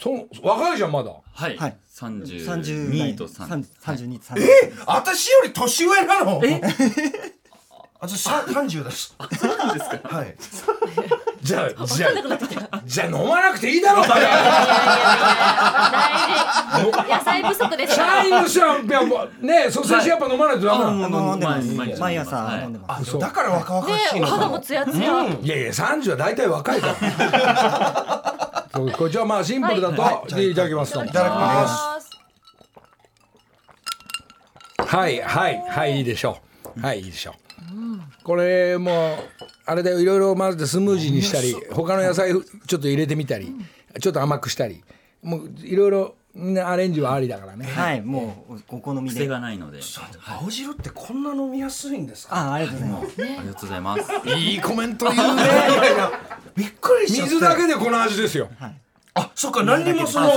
[0.00, 0.10] そ
[0.42, 1.12] 若いじゃんまだ。
[1.32, 1.56] はい。
[1.56, 1.76] はい。
[1.88, 6.40] 三十30二と三三十二三え私より年上なの？
[6.44, 6.60] え？
[8.00, 9.14] 私さ30です。
[9.38, 10.00] そうなんですか？
[10.08, 10.36] はい
[11.44, 12.10] じゃあじゃあ
[12.86, 14.20] じゃあ飲まなくていいだろうバカ。
[16.72, 17.12] 大事。
[17.12, 17.94] 野菜不足です。
[17.96, 22.00] から社員の人はやっぱね率先してやっぱ飲まないとダメなの、あもう飲んでます。
[22.00, 22.62] 毎朝はい。
[22.62, 23.04] 飲んでます。
[23.04, 25.22] そうだから若々しいの肌もツヤツヤ。
[25.22, 26.94] いやいや30は大体若いから。
[28.74, 30.34] そうこれじゃあまあシンプルだと、はい。
[30.34, 30.54] でい。
[30.54, 32.10] ただきますといただきます。
[34.78, 36.38] はいはいはいいいでしょ
[36.74, 36.80] う。
[36.80, 37.34] はいいいでしょう、
[38.24, 39.18] これもう
[39.66, 40.00] あれだよ。
[40.00, 43.54] いろいろ混ぜてスムージーにしたり他の野菜ちょっと入れてみたり
[44.00, 44.82] ちょっと甘くしたり。
[45.22, 49.78] もういろいろみんなアレンジはありだからね、はいもうお好み癖でがないので。
[50.26, 52.36] 青汁ってこんな飲みやすいんですか？
[52.50, 53.22] あありがとうございます。
[53.22, 54.28] ありがとうございます。
[54.36, 55.42] いいコメント言うね。
[56.56, 58.48] びっくりしち水だけでこの味ですよ。
[59.14, 60.28] あそっか何にもその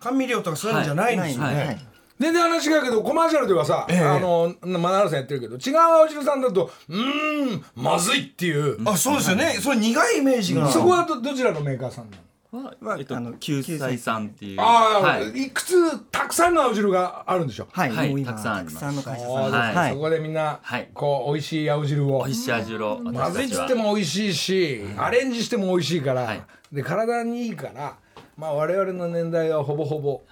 [0.00, 1.54] 甘味料とかそういうのじゃないんですよはい。
[1.56, 1.91] ね
[2.22, 3.98] 全然話違うけどコマーシャルではさ、ええ。
[4.00, 9.58] あのマナールさんやってるけど違う青汁さんだとうーんまずいっていう、あそうですよね。
[9.60, 10.70] それ苦いイメージが。
[10.70, 12.22] そこはどどちらのメーカーさんなの？
[12.54, 14.60] はえっとあの救済さんっていう。
[14.60, 15.30] ああ、はい。
[15.30, 18.80] い、くつたくさんの青汁があるんでしょはいはいもう今たくさんあります。
[18.80, 19.92] たくさんの会社さんあがはい。
[19.94, 20.90] そこでみんな、はい。
[20.92, 22.24] こう美味しい青汁を。
[22.24, 26.42] 美味しい味をまずいっつっても美味しいし、アレンジしても美味しいから、はい。
[26.70, 27.96] で体にいいから
[28.36, 30.22] まあ我々の年代はほぼほぼ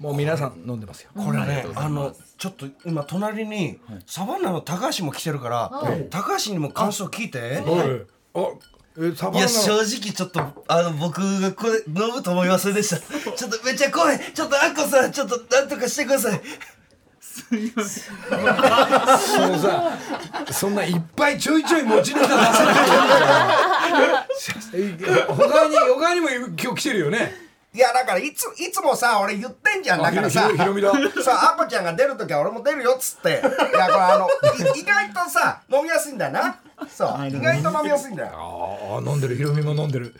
[0.00, 1.10] もう皆さん飲んでますよ。
[1.14, 5.70] これねあのちょっと今隣にサバンナの高橋も来てるから
[6.08, 7.62] 高橋にも感想聞いて。
[8.34, 8.40] あ
[8.98, 12.96] えサバンナいや正直ちょっとあの僕がこれ飲むと思いませんでした
[13.32, 14.18] ちょっとめっちゃ怖い。
[14.18, 16.40] ちょっとあっこさんちょっとなんとかしてください。
[17.20, 17.54] そ
[19.48, 19.98] のさ
[20.50, 20.74] そん。
[20.74, 22.72] ないっぱいちょいちょい持ちネタ出さな
[24.78, 30.02] いで 他に他にも今日来てるよねいやだからいついつもさ俺言ってんじゃん。
[30.02, 31.22] だからさあひろひろみだ。
[31.22, 33.28] さああこちゃんが出る時は俺も出るよっつって。
[33.28, 34.28] いやこれあの
[34.74, 36.58] い意外とさ飲みやすいんだよな。
[36.88, 38.32] そう意外と飲みやすいんだよ。
[38.34, 39.36] ああ飲んでる。
[39.36, 40.16] ひろみも飲んでる。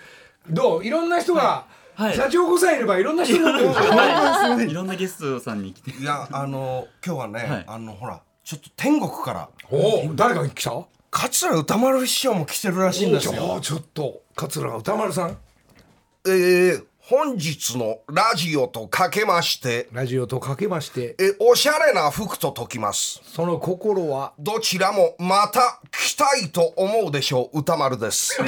[0.49, 0.85] どう？
[0.85, 2.17] いろんな人が、はい。
[2.17, 3.71] 社長子さんいればいろんな人が飲んでる。
[3.75, 4.71] はい。
[4.71, 4.73] い。
[4.73, 5.91] ろんなゲストさんに来て。
[5.91, 7.65] いやあの今日はね、はい。
[7.67, 9.49] あのほらちょっと天国から。
[9.71, 10.87] おお誰が来た？
[11.11, 13.33] 桂歌丸師匠も来てるらしいんですよ。
[13.33, 15.37] じゃあちょっと桂歌丸さん。
[16.27, 23.21] えー、本日のラジオとかけましてラジオとかけましてえおしゃれな服と解きます。
[23.25, 24.33] その心は？
[24.39, 28.41] どちらもまた来たいと思うでしょう歌丸です。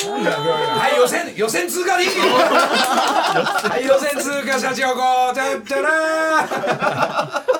[0.00, 7.59] はい予選予選通過でいいよはい予選通過社長こうちゃっちゃらそし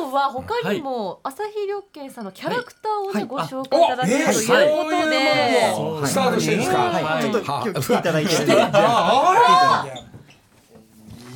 [0.00, 8.32] 今日日は他にも朝日緑慶さんのキャラクターをご紹介いただけるということで、スタートしてるんですか、はい、ちょっと今日来ていただいて。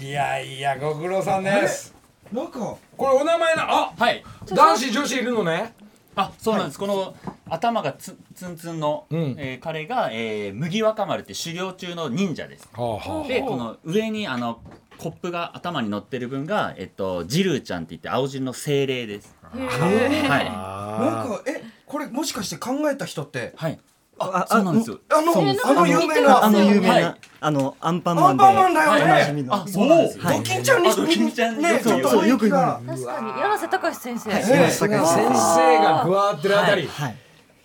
[0.05, 1.95] いやいやご苦労さんです
[2.31, 4.23] なんかこれお名前なあはい。
[4.47, 5.75] 男子女子いるのね。
[6.17, 7.17] あそうなんです、この
[7.49, 9.35] 頭がつツンツンの、うん。
[9.39, 12.69] えー彼が、えー麦若丸って修行中の忍者です。
[13.29, 14.61] でこの上にあの
[15.05, 19.37] コップが頭に乗ってる分が、えっと、ジルーちゃんって言って青汁の精霊です。
[19.43, 23.79] はなんかえこれもしかして考えた人ってい、はい、
[24.19, 25.01] あそうなんですよ。
[25.13, 25.45] あのそう。
[25.45, 26.43] ですあの有名な。
[26.43, 27.15] あの有名な、はい。
[27.39, 28.45] あのアンパンマンで。
[28.45, 29.55] アンパンマンだよおねなじみの。
[29.55, 29.89] あそう。
[29.89, 30.25] なんですよ。
[30.25, 33.29] ドキンちゃんにあドキンちゃんにねちょっとそうよく言がう確かに。
[33.29, 34.41] 柳瀬隆先生、さ
[34.71, 36.87] すが先生が加わってるあたり。
[36.87, 37.17] はい。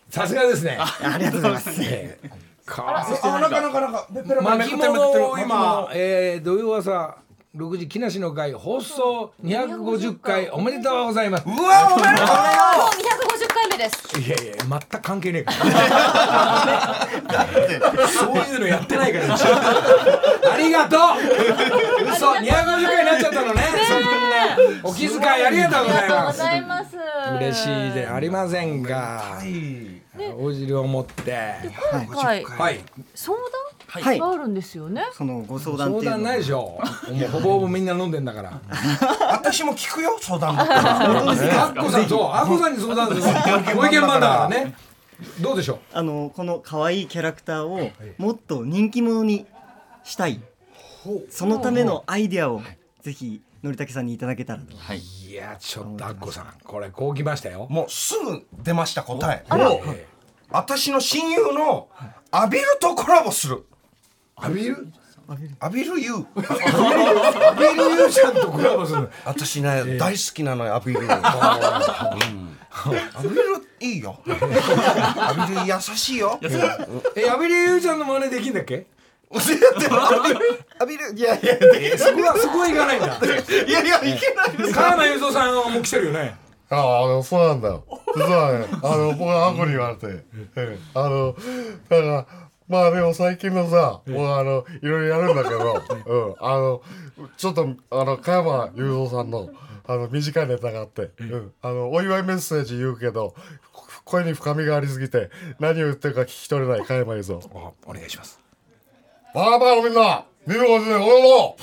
[0.09, 0.77] さすがですね。
[0.77, 1.81] ありがとうございます。
[1.83, 7.17] ええかあなかなかなかペペラペ巻物を今、えー、土曜朝
[7.55, 11.45] 6時木梨の会放送250回おめでとうございます。
[11.47, 12.33] うわおめでとうも
[12.85, 14.19] う250回目です。
[14.19, 15.67] いやいや全く関係ねえから。
[18.07, 19.33] そういうのやってないから。
[19.33, 20.99] ありがとう。
[22.13, 23.63] 嘘250回になっちゃったのね。
[24.83, 25.91] お気遣いありがとうご
[26.33, 26.95] ざいます。
[27.35, 29.39] 嬉しいでありませんが。
[30.37, 31.55] お汁を持って。
[31.91, 32.79] 今回はい。
[33.15, 33.35] 相
[33.89, 34.21] はい。
[34.21, 36.79] あるんですよね、そのご相談っていうの相談ないでしょ。
[37.11, 38.61] もうほぼほぼみんな飲んでんだから。
[39.31, 43.75] 私も聞くよ相談だったら アッコさんそうアッコさんに相談する。
[43.75, 44.49] ご意見番だから。
[44.49, 44.75] ね。
[45.41, 49.45] どうでしょあのこの可愛いキャラクターをもっと人気者に
[50.03, 50.41] したい。
[51.29, 52.61] そのためのアイデアを
[53.01, 54.77] ぜひのりたけさんにいただけたらと。
[54.77, 54.97] はい。
[54.97, 57.67] ういやちょっとアッコさんこれこうきましたよ。
[57.69, 59.45] もうすぐ出ました答え。
[59.51, 59.81] お
[60.51, 61.89] 私の親友の
[62.31, 63.65] アビルとコラボする
[64.41, 64.87] アビル
[65.59, 71.15] アビルユーアビルユーちゃんとコラボする私ね、大好きなのよあびる、 うん、あ
[73.21, 73.35] びる
[73.79, 74.19] いいよ。
[74.27, 76.39] あびる優しいよ。
[77.15, 78.87] えあびる優ちゃんの真似できんだっけ？
[80.79, 81.53] あびるいやいや。
[81.75, 83.19] えそこはそこはいかないんだ。
[83.67, 84.57] いやいやいけない。
[84.57, 86.35] です川名雄三さんも来てるよね？
[86.71, 87.83] ああ、あの、そうなんだよ。
[88.15, 90.23] 実はね、あの、僕はアコに言われて、
[90.55, 90.79] ええ。
[90.93, 91.35] あの、
[91.89, 92.25] だから、
[92.69, 96.81] まあでも最近のさ、僕はあの、いろいろやるんだけど、 うん、あの、
[97.35, 99.31] ちょっと、あの、加山雄三さん。
[99.31, 99.49] の、
[99.87, 103.33] あの、短いネタがあって、うん、あの、お祝いメッセージ言うけど、
[104.05, 107.37] 声に深みがありすぎて、何を言ってるか聞き取れない加山雄三。
[107.37, 108.39] おお願いします。
[109.33, 111.57] バーバーのみんな、見ることでおろ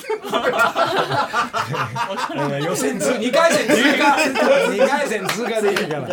[2.59, 4.17] 予選通2回戦通過
[4.71, 6.07] 2回戦通過でいいから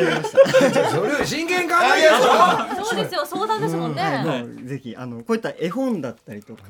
[0.90, 6.62] それより真剣考えてるぞそうですよ相談ですもんね、ぜひあのこういった絵本だったりとか。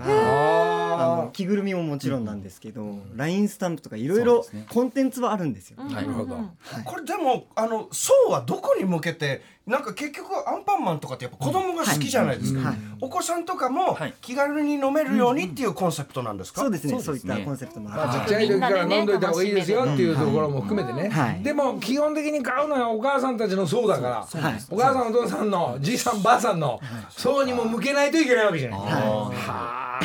[0.93, 5.83] あの着ぐるみももちろんなんですけど、ラインスタンプとかいろいろコンテンツはあるんですよ。
[5.83, 6.37] なるほど
[6.85, 12.77] これでもあの層はどこに向けてなんか結局アンパンマンとかってやっぱ子供が好きじゃないですか、はい。
[12.99, 14.13] お子さんとかもはい。
[14.19, 16.89] 気軽に飲めるようにっていうコンセプトなんですか、そうですね。
[16.89, 18.25] そういそうですねったコンセプトもまあ、ちある。
[18.25, 21.41] っちゃい時から飲んどいた方がいいですよっていうところも含めてね、はい。
[21.41, 24.55] でも基本的に買うのはお母さんたちの層だから、はい。
[24.69, 29.99] お母さんお父さんのじいさんばあさんの層にも向けないといけないわけじゃない、はあ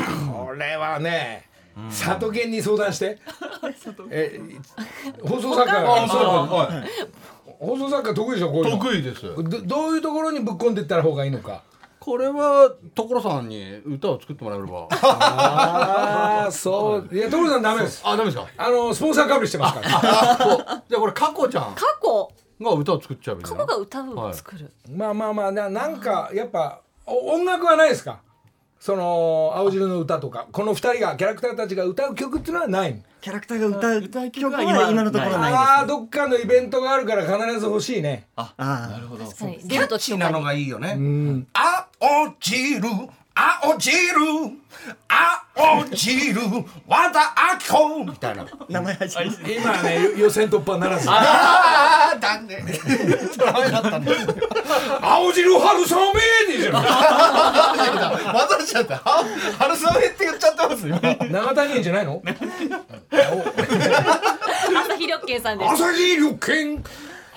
[0.47, 1.49] これはね
[1.91, 3.19] 里犬に相談して。
[4.11, 4.41] え
[5.23, 6.07] 放送作家が
[7.59, 8.79] 放送作家得意でしょこういうの。
[8.79, 9.23] 得意です。
[9.23, 11.63] どどういうところにぶっ込んでいったら方がいいのか。
[12.01, 14.89] これは所さんに歌を作ってもらえれば。
[14.91, 17.09] ああそう。
[17.15, 17.19] い。
[17.19, 18.01] や所さんダメです。
[18.05, 18.47] あダメですか？
[18.57, 20.83] あのスポンサーかぶりしてますから。
[20.89, 22.33] じゃあこれ佳子ちゃん過去
[22.65, 28.21] が歌を作っちゃうみた過いな去が歌うはい作る、まあまあまあななんかやっぱお音楽はないですか
[28.81, 33.01] その青汁の歌とかこの二人がキャラクターたちが歌う曲っていうのはないの？
[33.21, 38.29] キャラクターが歌う歌う曲曲はは今今のところないです、ああどっかのイベントがあるから必ず欲しいね。
[38.37, 39.25] ああなるほど。
[39.25, 41.47] はい、キャッチーなのがいいよね、うん。
[41.53, 42.89] 青汁
[43.63, 43.95] 青汁
[45.55, 46.35] 青汁
[46.89, 47.21] 和田
[47.53, 48.05] アキ子。
[48.05, 48.45] みたいな。
[48.69, 51.09] 名前入って今ね予予選突破ならず。
[51.09, 52.65] ああだね。
[55.01, 56.73] 青汁春雨でじゃん。
[56.75, 59.25] 混ざっちゃったは
[59.59, 60.99] 春雨って言っちゃってます今
[61.43, 62.23] 長谷園じゃないの？
[63.11, 65.73] 朝日緑慶さんです。
[65.75, 66.83] 朝日緑犬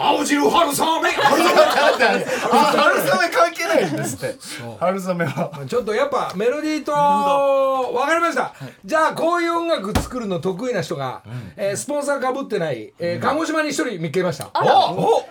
[0.04, 1.12] 青汁春雨。
[1.12, 4.36] 春春雨関係ないんですって。
[4.80, 5.52] 春雨は。
[5.54, 11.22] 雨ちょっとやっぱメロディーとわかりました、じゃあこういう音楽作るの得意な人が、
[11.56, 14.50] えースポンサーかぶってない、えー鹿児島に一人見つけました。
[14.54, 15.24] お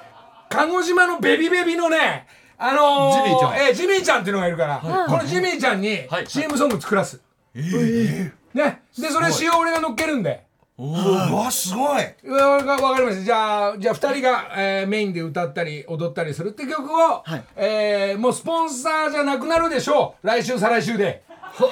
[0.49, 2.27] 鹿児島のベビベビのね
[2.59, 3.57] あのー、ジミーちゃん。
[3.57, 6.27] えージミーちゃんっていうのがいるから、このジミーちゃんにはい。
[6.27, 7.21] CM ソング作らす、
[7.55, 8.83] ね。
[8.99, 10.45] でそれ詩を俺が乗っけるんで
[10.83, 12.31] うわすごい。
[12.33, 13.25] わかわかりました。
[13.25, 17.45] じゃあじゃあ2人が、えーメインで歌ったり踊ったりするって曲を、はい。
[17.57, 20.27] えーもうスポンサーじゃなくなるでしょう。
[20.27, 21.23] 来週再来週で。
[21.61, 21.71] もう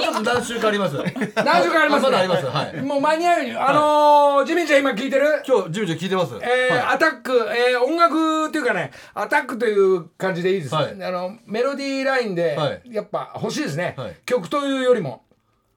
[0.00, 0.96] ちょっと何週かあります？
[0.96, 2.02] 何週かあります？
[2.04, 2.46] まだあります。
[2.46, 2.80] はい。
[2.82, 3.44] もう間に合うよ。
[3.44, 5.42] うにあのージミーちゃん今聞いてる？
[5.46, 6.94] 今日ジムジム聞いてますえーはい。
[6.94, 11.04] アタック、えー音楽っていうかねアタックという感じでいいですね、はい。
[11.04, 12.80] あのメロディーラインで、はい。
[12.90, 14.14] やっぱ欲しいですね、はい。
[14.24, 15.23] 曲というよりも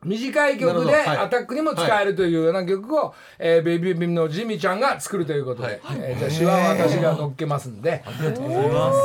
[0.07, 8.99] 短い曲でアタックにも使えるというような曲を、えーベイビービームのジミちゃんが作るということで、えーじゃあ詩は私が乗っけますんで、ありがとうございます。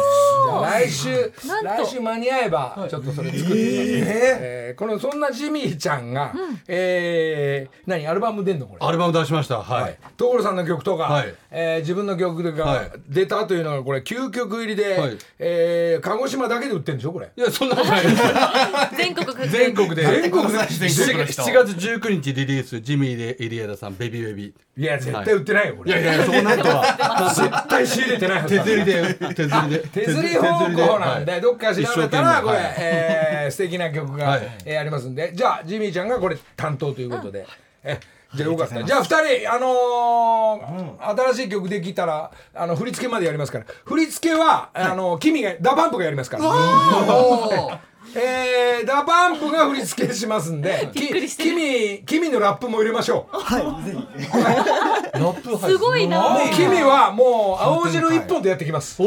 [0.44, 1.32] じゃあ来週
[1.64, 6.32] 来週間に合えばちょっとそれ作ってみます、えーこのそんなジミーちゃんが、
[6.66, 8.86] えー何アルバム出んのこれ？
[8.86, 9.58] アルバム出しました。
[9.62, 9.98] はい。
[10.16, 11.34] 所さんの曲とか、はい。
[11.50, 12.90] えー自分の曲がはい。
[13.08, 15.18] 出たというのがこれ9曲入りで、はい。
[15.38, 17.30] えー鹿児島だけで売ってるんでしょこれ？
[17.36, 18.16] いやそんなことないです。
[18.96, 20.02] 全国全国で。
[20.02, 20.58] 全国で
[20.92, 24.48] 7月7月19日リリースジミーでイリアダさんベビーベビ。
[24.48, 29.78] ーいや絶対売ってないよこれ、いやいやそんなことは絶対仕入れてないはず手だ釣りで手釣りで。
[29.88, 31.40] 手釣り方向なんで、はい。
[31.40, 32.74] どっか調べたらこれ、はい。
[32.78, 34.42] えー素敵な曲が、はい。
[34.64, 35.32] えーありますんで。
[35.34, 37.46] じゃあジミーちゃんがこれ担当ということで、
[37.82, 37.98] え
[38.34, 38.82] じゃあよかった。
[38.82, 43.66] じゃあ2人あのー新しい曲できたらあの振り付けまでやりますから。
[43.84, 47.80] 振り付けは、あの君が DA PUMPがやりますから
[48.14, 51.50] えー、 DA PUMPが振り付けしますんで びっくりしてる。
[51.50, 53.36] 君君のラップも入れましょう。
[53.38, 54.32] はいぜひ。
[54.32, 56.20] ラップすごいな。
[56.20, 59.02] もう君はもう青汁一本でやってきます。
[59.02, 59.06] お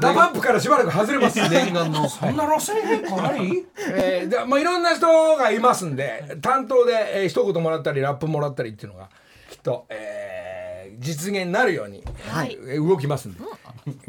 [0.00, 1.38] DA PUMPからしばらく外れます。
[1.48, 2.08] 念願の。
[2.08, 3.66] そんな路線変更あり？
[3.92, 9.08] えー、でまあいろんな人がいますんで担当で、えー、一言もらったりラップもらったりっていうのが
[9.50, 12.56] きっと、えー、実現になるように、はい。
[12.68, 13.40] えー動きますんで。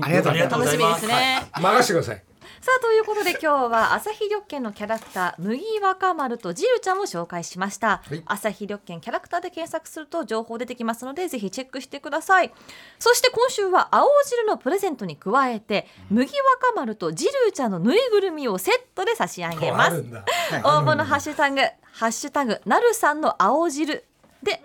[0.02, 0.56] ありがとうございます。
[0.60, 2.24] 楽しみですね、任せてください。
[2.62, 8.22] さあということで今日はアサヒ緑健のキャラクター麦若丸とジルちゃんを紹介しました、はい。
[8.28, 12.54] アサヒ緑健キャラクターで検索すると情報出てきますのでぜひチェックしてください。
[13.00, 19.88] そして今週は青汁のプレゼントに加えて麦若丸とジルちゃんのぬいぐるみをセットで差し上げます。
[19.88, 20.24] あるんだ。
[20.60, 21.62] 応募のハッシュタグ
[21.94, 24.06] ハッシュタグなるさんの青汁
[24.44, 24.62] で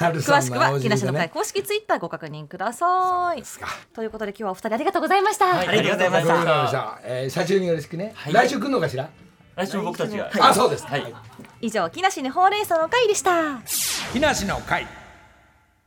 [0.00, 3.42] なるさんの詳しくは木梨の会公式ツイッターご確認ください
[3.94, 7.00] ということで今日はお二人ありがとうございました、ありがとうございました。
[7.04, 8.14] えー、社長によろしくね。
[8.32, 9.08] 来週来るのかしら？
[9.56, 10.86] 来週も僕たちがあそうです。
[10.86, 11.14] はい
[11.60, 13.60] 以上木梨にほうれん草の会でした
[14.12, 14.86] 木梨の会。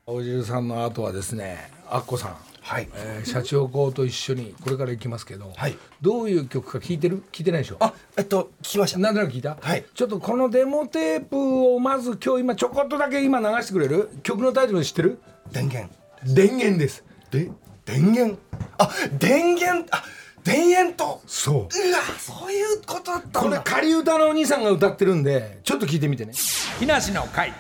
[0.06, 2.38] 青汁さんの後はですね、アッコさん。
[2.64, 2.88] はい。
[2.94, 5.78] えー、社長公と一緒にこれから行きますけど、はい。
[6.02, 7.22] どういう曲か聞いてる？
[7.32, 7.78] 聞いてないでしょ？
[7.82, 9.00] あえっと聞きました。
[9.00, 9.84] なんとなく聞いた、はい。
[9.94, 11.38] ちょっとこのデモテープ
[11.76, 14.10] をまず今日今ちょこっとだけ今流してくれる？
[14.24, 15.20] 曲のタイトル知ってる？
[15.52, 15.94] 電源。
[16.24, 17.04] 電源です。
[17.32, 17.52] で
[17.86, 18.40] 電源？
[18.78, 18.90] あ
[19.20, 19.86] 電源？
[19.92, 20.04] あ
[20.46, 21.22] 田園と？
[21.26, 21.56] そう。
[21.56, 21.70] うわ
[22.18, 23.60] そういうことだったこれ。
[23.64, 26.34] 仮歌のお兄さんが歌ってるんでちょっと聞いてみてね。
[26.80, 27.54] 木梨の会。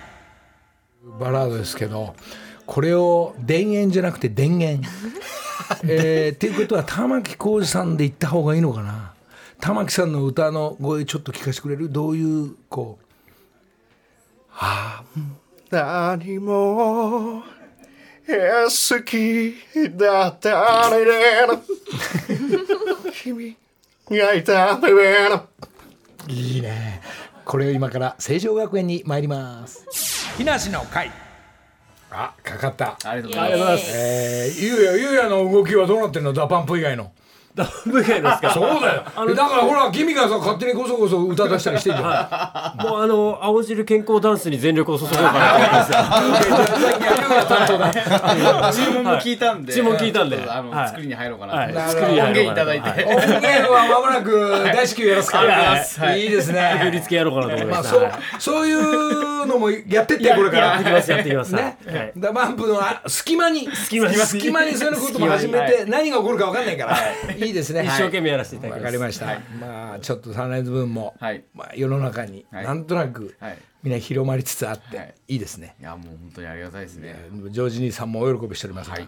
[1.19, 2.15] バラードですけど
[2.65, 4.87] これを田園じゃなくて電源
[5.83, 9.13] えー、っていうことは玉置浩二さんで言った方がいいのかな？
[9.59, 11.89] 玉置さんの歌の声ちょっと聞かせてくれる？
[11.91, 13.03] どういうこう。
[15.71, 17.43] 何も
[18.27, 19.55] 好き
[19.97, 20.97] だったね
[23.13, 23.55] 君
[24.11, 24.89] がいたね
[26.27, 27.01] いいね。
[27.43, 29.85] これを今から成城学園に参ります。
[30.37, 31.11] 木梨の会
[32.13, 32.97] あかかった。
[33.03, 33.91] ありがとうございます。
[33.95, 36.31] えー、ゆうやゆうやの動きはどうなってんの？
[36.31, 37.11] DA PUMP以外の
[37.55, 39.03] ダブルですかそうだよ。
[39.03, 42.81] だからほら君がさ勝手にこそこそ歌出したりしてんじゃん。
[42.83, 46.43] もうあの青汁健康ダンスに全力を注ごうかなと思っ
[47.93, 48.01] て
[48.59, 48.81] ます。
[48.81, 50.43] よ注文も聞いたんで注文聞いたんで。
[50.47, 50.87] あのはい。
[50.89, 51.73] 作りに入ろうかなはい。
[51.73, 53.03] と作りに音入ろうかな源いただいて。
[53.05, 56.21] 音源はまもなく大至急やらすから、はい。
[56.23, 57.67] い、いです振りね付けやろうかなと思い。
[57.67, 60.67] まあましたそうそういうのもやってってこれから。
[60.67, 61.53] やってきますやってきます。
[61.53, 62.11] ね、はい。
[62.17, 63.69] ダパンプのあ隙間に。
[63.75, 66.97] 隙間に隙間にそういうことも始めて何が起こるか分かんないから
[67.43, 67.83] いいですね。
[67.83, 68.91] 一生懸命やらせていただわきます。
[68.91, 69.25] かりました、
[69.59, 71.43] まあちょっとサンライズ分も、はい。
[71.53, 72.65] まあ、世の中にはい。
[72.65, 73.57] なんとなくはい。
[73.83, 75.13] みんな広まりつつあって、はい。
[75.27, 75.75] い、いですね。
[75.79, 77.15] いやもう本当にありがたいですね。
[77.49, 79.07] ジョージ兄さんもお喜びしております、はい。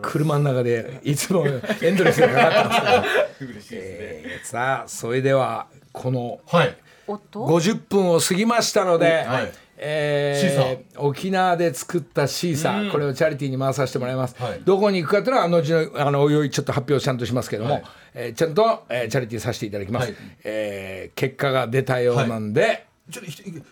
[0.00, 1.46] 車の中でいつも
[1.82, 3.04] エンドレスがかかってますから、
[3.40, 3.76] 嬉しいですね。
[3.80, 6.76] えーさあそれではこのはい。
[7.06, 9.52] おっと50分を過ぎましたので、はい
[9.84, 14.60] えー沖縄で作ったシーサー、これをチャリティーに回させてもらいます、はい。
[14.64, 17.84] どこに行くかというのは後のあのおいおいちょっと発表ちゃんとしますけども、はい。
[18.14, 20.16] えーちゃんと、えーチャリティーさせていただきます、はい。
[20.44, 23.30] えー結果が出たようなんで、ちょっと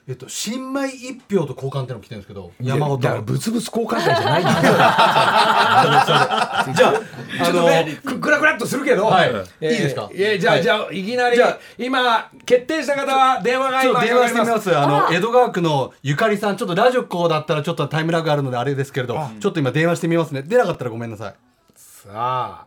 [0.08, 2.52] えっと新米一票と交換っての来てるんですけど。
[2.60, 3.00] 山本。
[3.00, 4.60] だからブツブツ交換会じゃないんだよ。
[4.62, 9.30] じゃあちょっとねくクラクラっとするけど、はい。
[9.60, 10.10] えーいいですか？
[10.12, 10.62] いやじゃあ、はい。
[10.62, 14.76] じゃあいきなりじゃあ今決定した方は電話が今電話してみます。
[14.76, 20.42] あの江戸川区のゆかりさんちょっとラジオこうだったらちょっとタイムラグあるのであれですけれどちょっと今電話してみますね。
[20.42, 21.34] 出なかったらごめんなさい。
[21.76, 22.66] さあ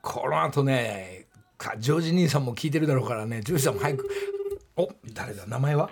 [0.00, 1.26] この後ね
[1.58, 4.08] かジョージ兄さんも聞いてるだろうからねジョージさんも早く
[4.76, 5.46] お誰だ？
[5.46, 5.90] 名前は？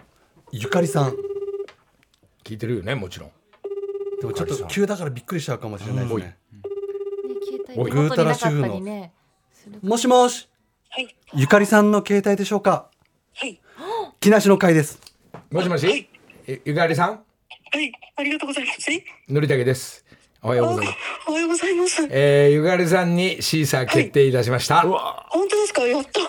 [0.52, 1.16] ゆかりさん。
[2.44, 3.30] 聞いてるよねもちろん。
[4.20, 6.22] でもちょっと急だからびっくりしちゃうかもしれないですね。
[6.24, 6.36] ね
[7.44, 9.12] 携帯手元になかったりね。
[9.82, 10.48] もしもし？
[10.88, 11.14] はい。
[11.34, 12.88] ゆかりさんの携帯でしょうか？
[13.34, 13.60] はい。
[14.18, 14.98] 木梨の会です。
[15.50, 16.08] もしもし、
[16.46, 17.10] えゆかりさん？
[17.10, 17.16] は
[17.80, 17.92] い。
[18.16, 18.90] ありがとうございます。
[19.28, 19.99] のりたけです
[20.42, 20.98] おはようございます。
[21.28, 22.08] おはようございます。
[22.10, 25.82] えー、ゆかりさんにシーサー決定いたしました、本当ですか？
[25.82, 26.20] やった。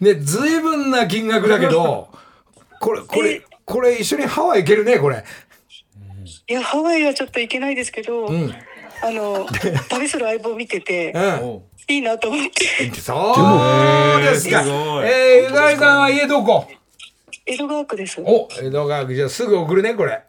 [0.04, 2.08] ねずいぶんな金額だけど
[2.80, 5.24] これこれこれ一緒にハワイ行けるねこれ。
[6.48, 8.54] いや、ハワイはちょっと行けないですけど、ん。
[9.02, 9.46] あの、
[9.88, 11.62] 旅する相棒見てて、うん。
[11.88, 13.34] いいなと思って、そ
[14.18, 14.62] うですか。
[15.04, 16.66] えー、ゆかりさんは家どこ？
[17.46, 18.20] 江戸川区です。
[18.22, 19.14] お、江戸川区。
[19.14, 20.20] じゃあすぐ送るね、これ。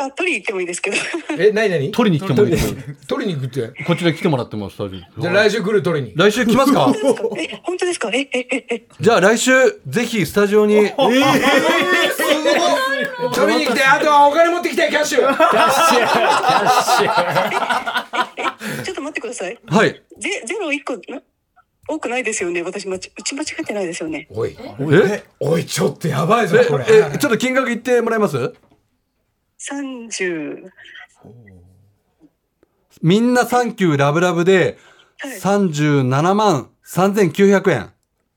[0.00, 0.96] あ、取り行ってもいいですけど。
[1.36, 2.72] え、なになに取りに来てもいいです
[3.08, 3.84] 取りに行くって。
[3.84, 6.14] こっちで来てもらってますスタジオじゃあ来週来る取りに。
[6.14, 6.92] 来週来ますか？
[7.36, 8.08] え、本当ですか？
[8.14, 9.50] え、え、え、え、じゃあ来週
[9.88, 11.14] ぜひスタジオに取
[13.52, 15.18] りに来て、あとはお金持ってきて、キャッシュ。
[18.84, 19.58] ちょっと待ってください。
[19.66, 21.20] はいゼゼロ一個な？
[21.90, 22.62] 多くないですよね。
[22.62, 24.28] 私まち、うち間違えてないですよね。
[24.30, 24.54] おい、
[24.92, 25.24] え？
[25.40, 26.84] おい、ちょっとやばいぞ、これ。
[26.86, 28.52] えちょっと金額言ってもらえます？
[29.58, 30.72] 三十。
[33.02, 34.78] みんなサンキューラブラブで
[35.18, 37.92] はい37万3900円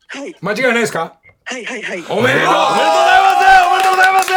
[0.07, 0.35] はい。
[0.41, 1.19] 間違いないですか？
[1.45, 1.97] はい、はい、はい。
[1.97, 4.31] おめでとうおめでとうございますおめでとうございます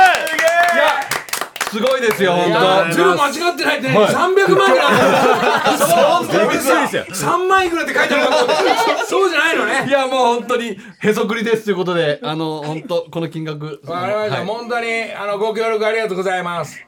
[1.74, 3.88] すごいですよ本いやゼロ間違ってないって。
[3.88, 6.46] ね、300万ぐらいあるそう。
[6.46, 9.80] 俺さ3万いくらって書いてあるかと思ったそうじゃないのね。
[9.84, 13.80] 当いやもう本当にへそくりですということであの本当この金額。
[13.86, 14.46] わかりました、はい。
[14.46, 16.78] 本当にあのご協力ありがとうございます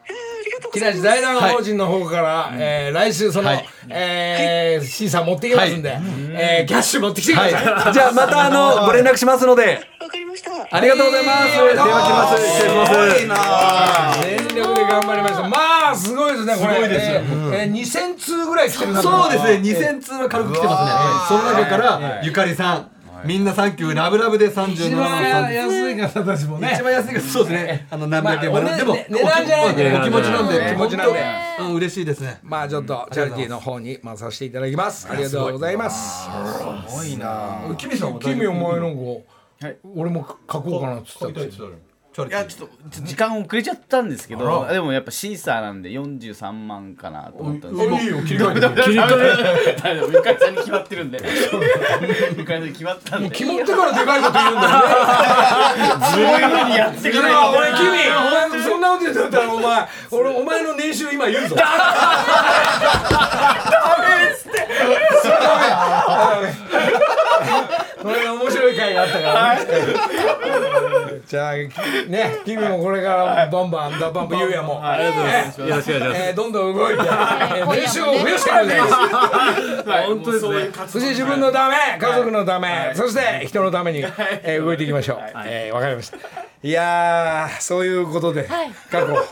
[0.81, 0.85] 木。
[0.85, 3.69] 梨財団法人の方から、えー来週その、はい。
[3.89, 5.99] えー、シーサー持ってきますんで、
[6.33, 7.93] えーキャッシュ持ってきてください、はい。
[7.93, 9.81] じゃあまたあのご連絡しますので。
[10.01, 10.51] わかりました。
[10.71, 11.53] ありがとうございます。
[11.57, 12.47] 電話来ます。
[12.47, 12.65] 失
[13.15, 14.21] 礼します。
[14.21, 15.49] 全力で頑張りました。
[15.49, 16.75] まあすごいですねこれ。
[16.75, 17.13] すごいですよ。
[17.15, 19.51] えーえー2000通ぐらい来てるなそうですね。
[19.63, 21.39] 2000通は軽く来てますね。
[21.41, 22.91] その中からゆかりさん
[23.27, 26.73] みんなサンキューラブラブで37一万番3000安い方たちもね。
[26.75, 31.21] 一番安いがそうですねあの何百円もでもね値段じゃないんでお気持ちなんで気持ちなんで。
[31.61, 32.39] うん嬉しいですね。
[32.43, 35.09] まあちょっとチャリティーの方に回させていただきます。
[35.11, 36.25] ありがとうございます。
[36.25, 37.75] すごいな。
[37.77, 39.01] キミさんは君お前なんか
[39.67, 39.77] はい。
[39.97, 41.51] 俺も書こうかなっつったって
[42.25, 43.09] いやちょっとちょっと。
[43.09, 47.97] 時間遅れちゃったんですけどでもやっぱシーサーなんで43万かなと思ったんですけど。
[47.99, 48.83] いいよ切り替えて。
[48.83, 51.21] 切り替えゆかりさんに決まってるんで
[52.39, 54.79] ゆかりさんに決まったんで決まってからでかいこと言うんだよ
[56.01, 56.25] ねずる
[56.61, 57.89] いにやっていかないと俺君
[58.51, 61.57] お前そんなこと言ったらお前俺お前の年収今言うぞ
[68.07, 69.55] これが面白い回があったから。
[69.55, 69.67] ね
[71.27, 75.61] じゃあね君もこれからバンバンダバンバンゆうやもありがとうございます。
[75.61, 76.23] よろしくお願いします。
[76.29, 80.07] えーどんどん動いて、えー年収を増やしてください。
[80.07, 80.71] 本当ですね。
[80.87, 84.05] そして自分のため、家族のため、そして人のために、
[84.43, 85.19] えー動いていきましょう。
[85.47, 86.17] えーわかりました。
[86.63, 88.71] いやー、そういうことで、はい。
[88.91, 89.27] 過去、はい。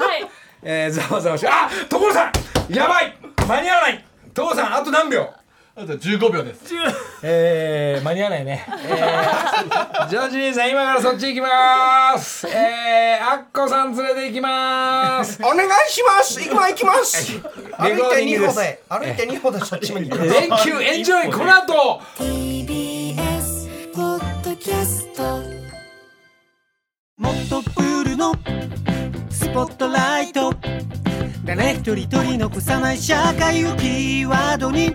[0.62, 2.32] えーざわざわして、あ、所さん、
[2.74, 3.16] やばい、
[3.46, 4.04] 間に合わない。
[4.34, 5.28] 所さん、あと何秒？
[5.76, 6.72] あと15秒です
[7.24, 8.64] えー、間に合わないね。
[8.68, 12.46] えー、ジョージ兄さん、今からそっち行きます。
[12.46, 15.42] えー、アッコさん連れて行きます。
[15.42, 17.40] お願いします行きま行きます
[17.76, 21.32] 歩いて2ィングです歩で歩いて2歩でそっちも行きます Thank you, enjoy.
[21.36, 22.00] この後。
[22.18, 25.22] TBS ポッドキャスト
[27.16, 28.32] もっとプールの
[29.28, 30.54] スポットライト
[31.44, 34.94] 誰一人取り残さない社会をキーワードに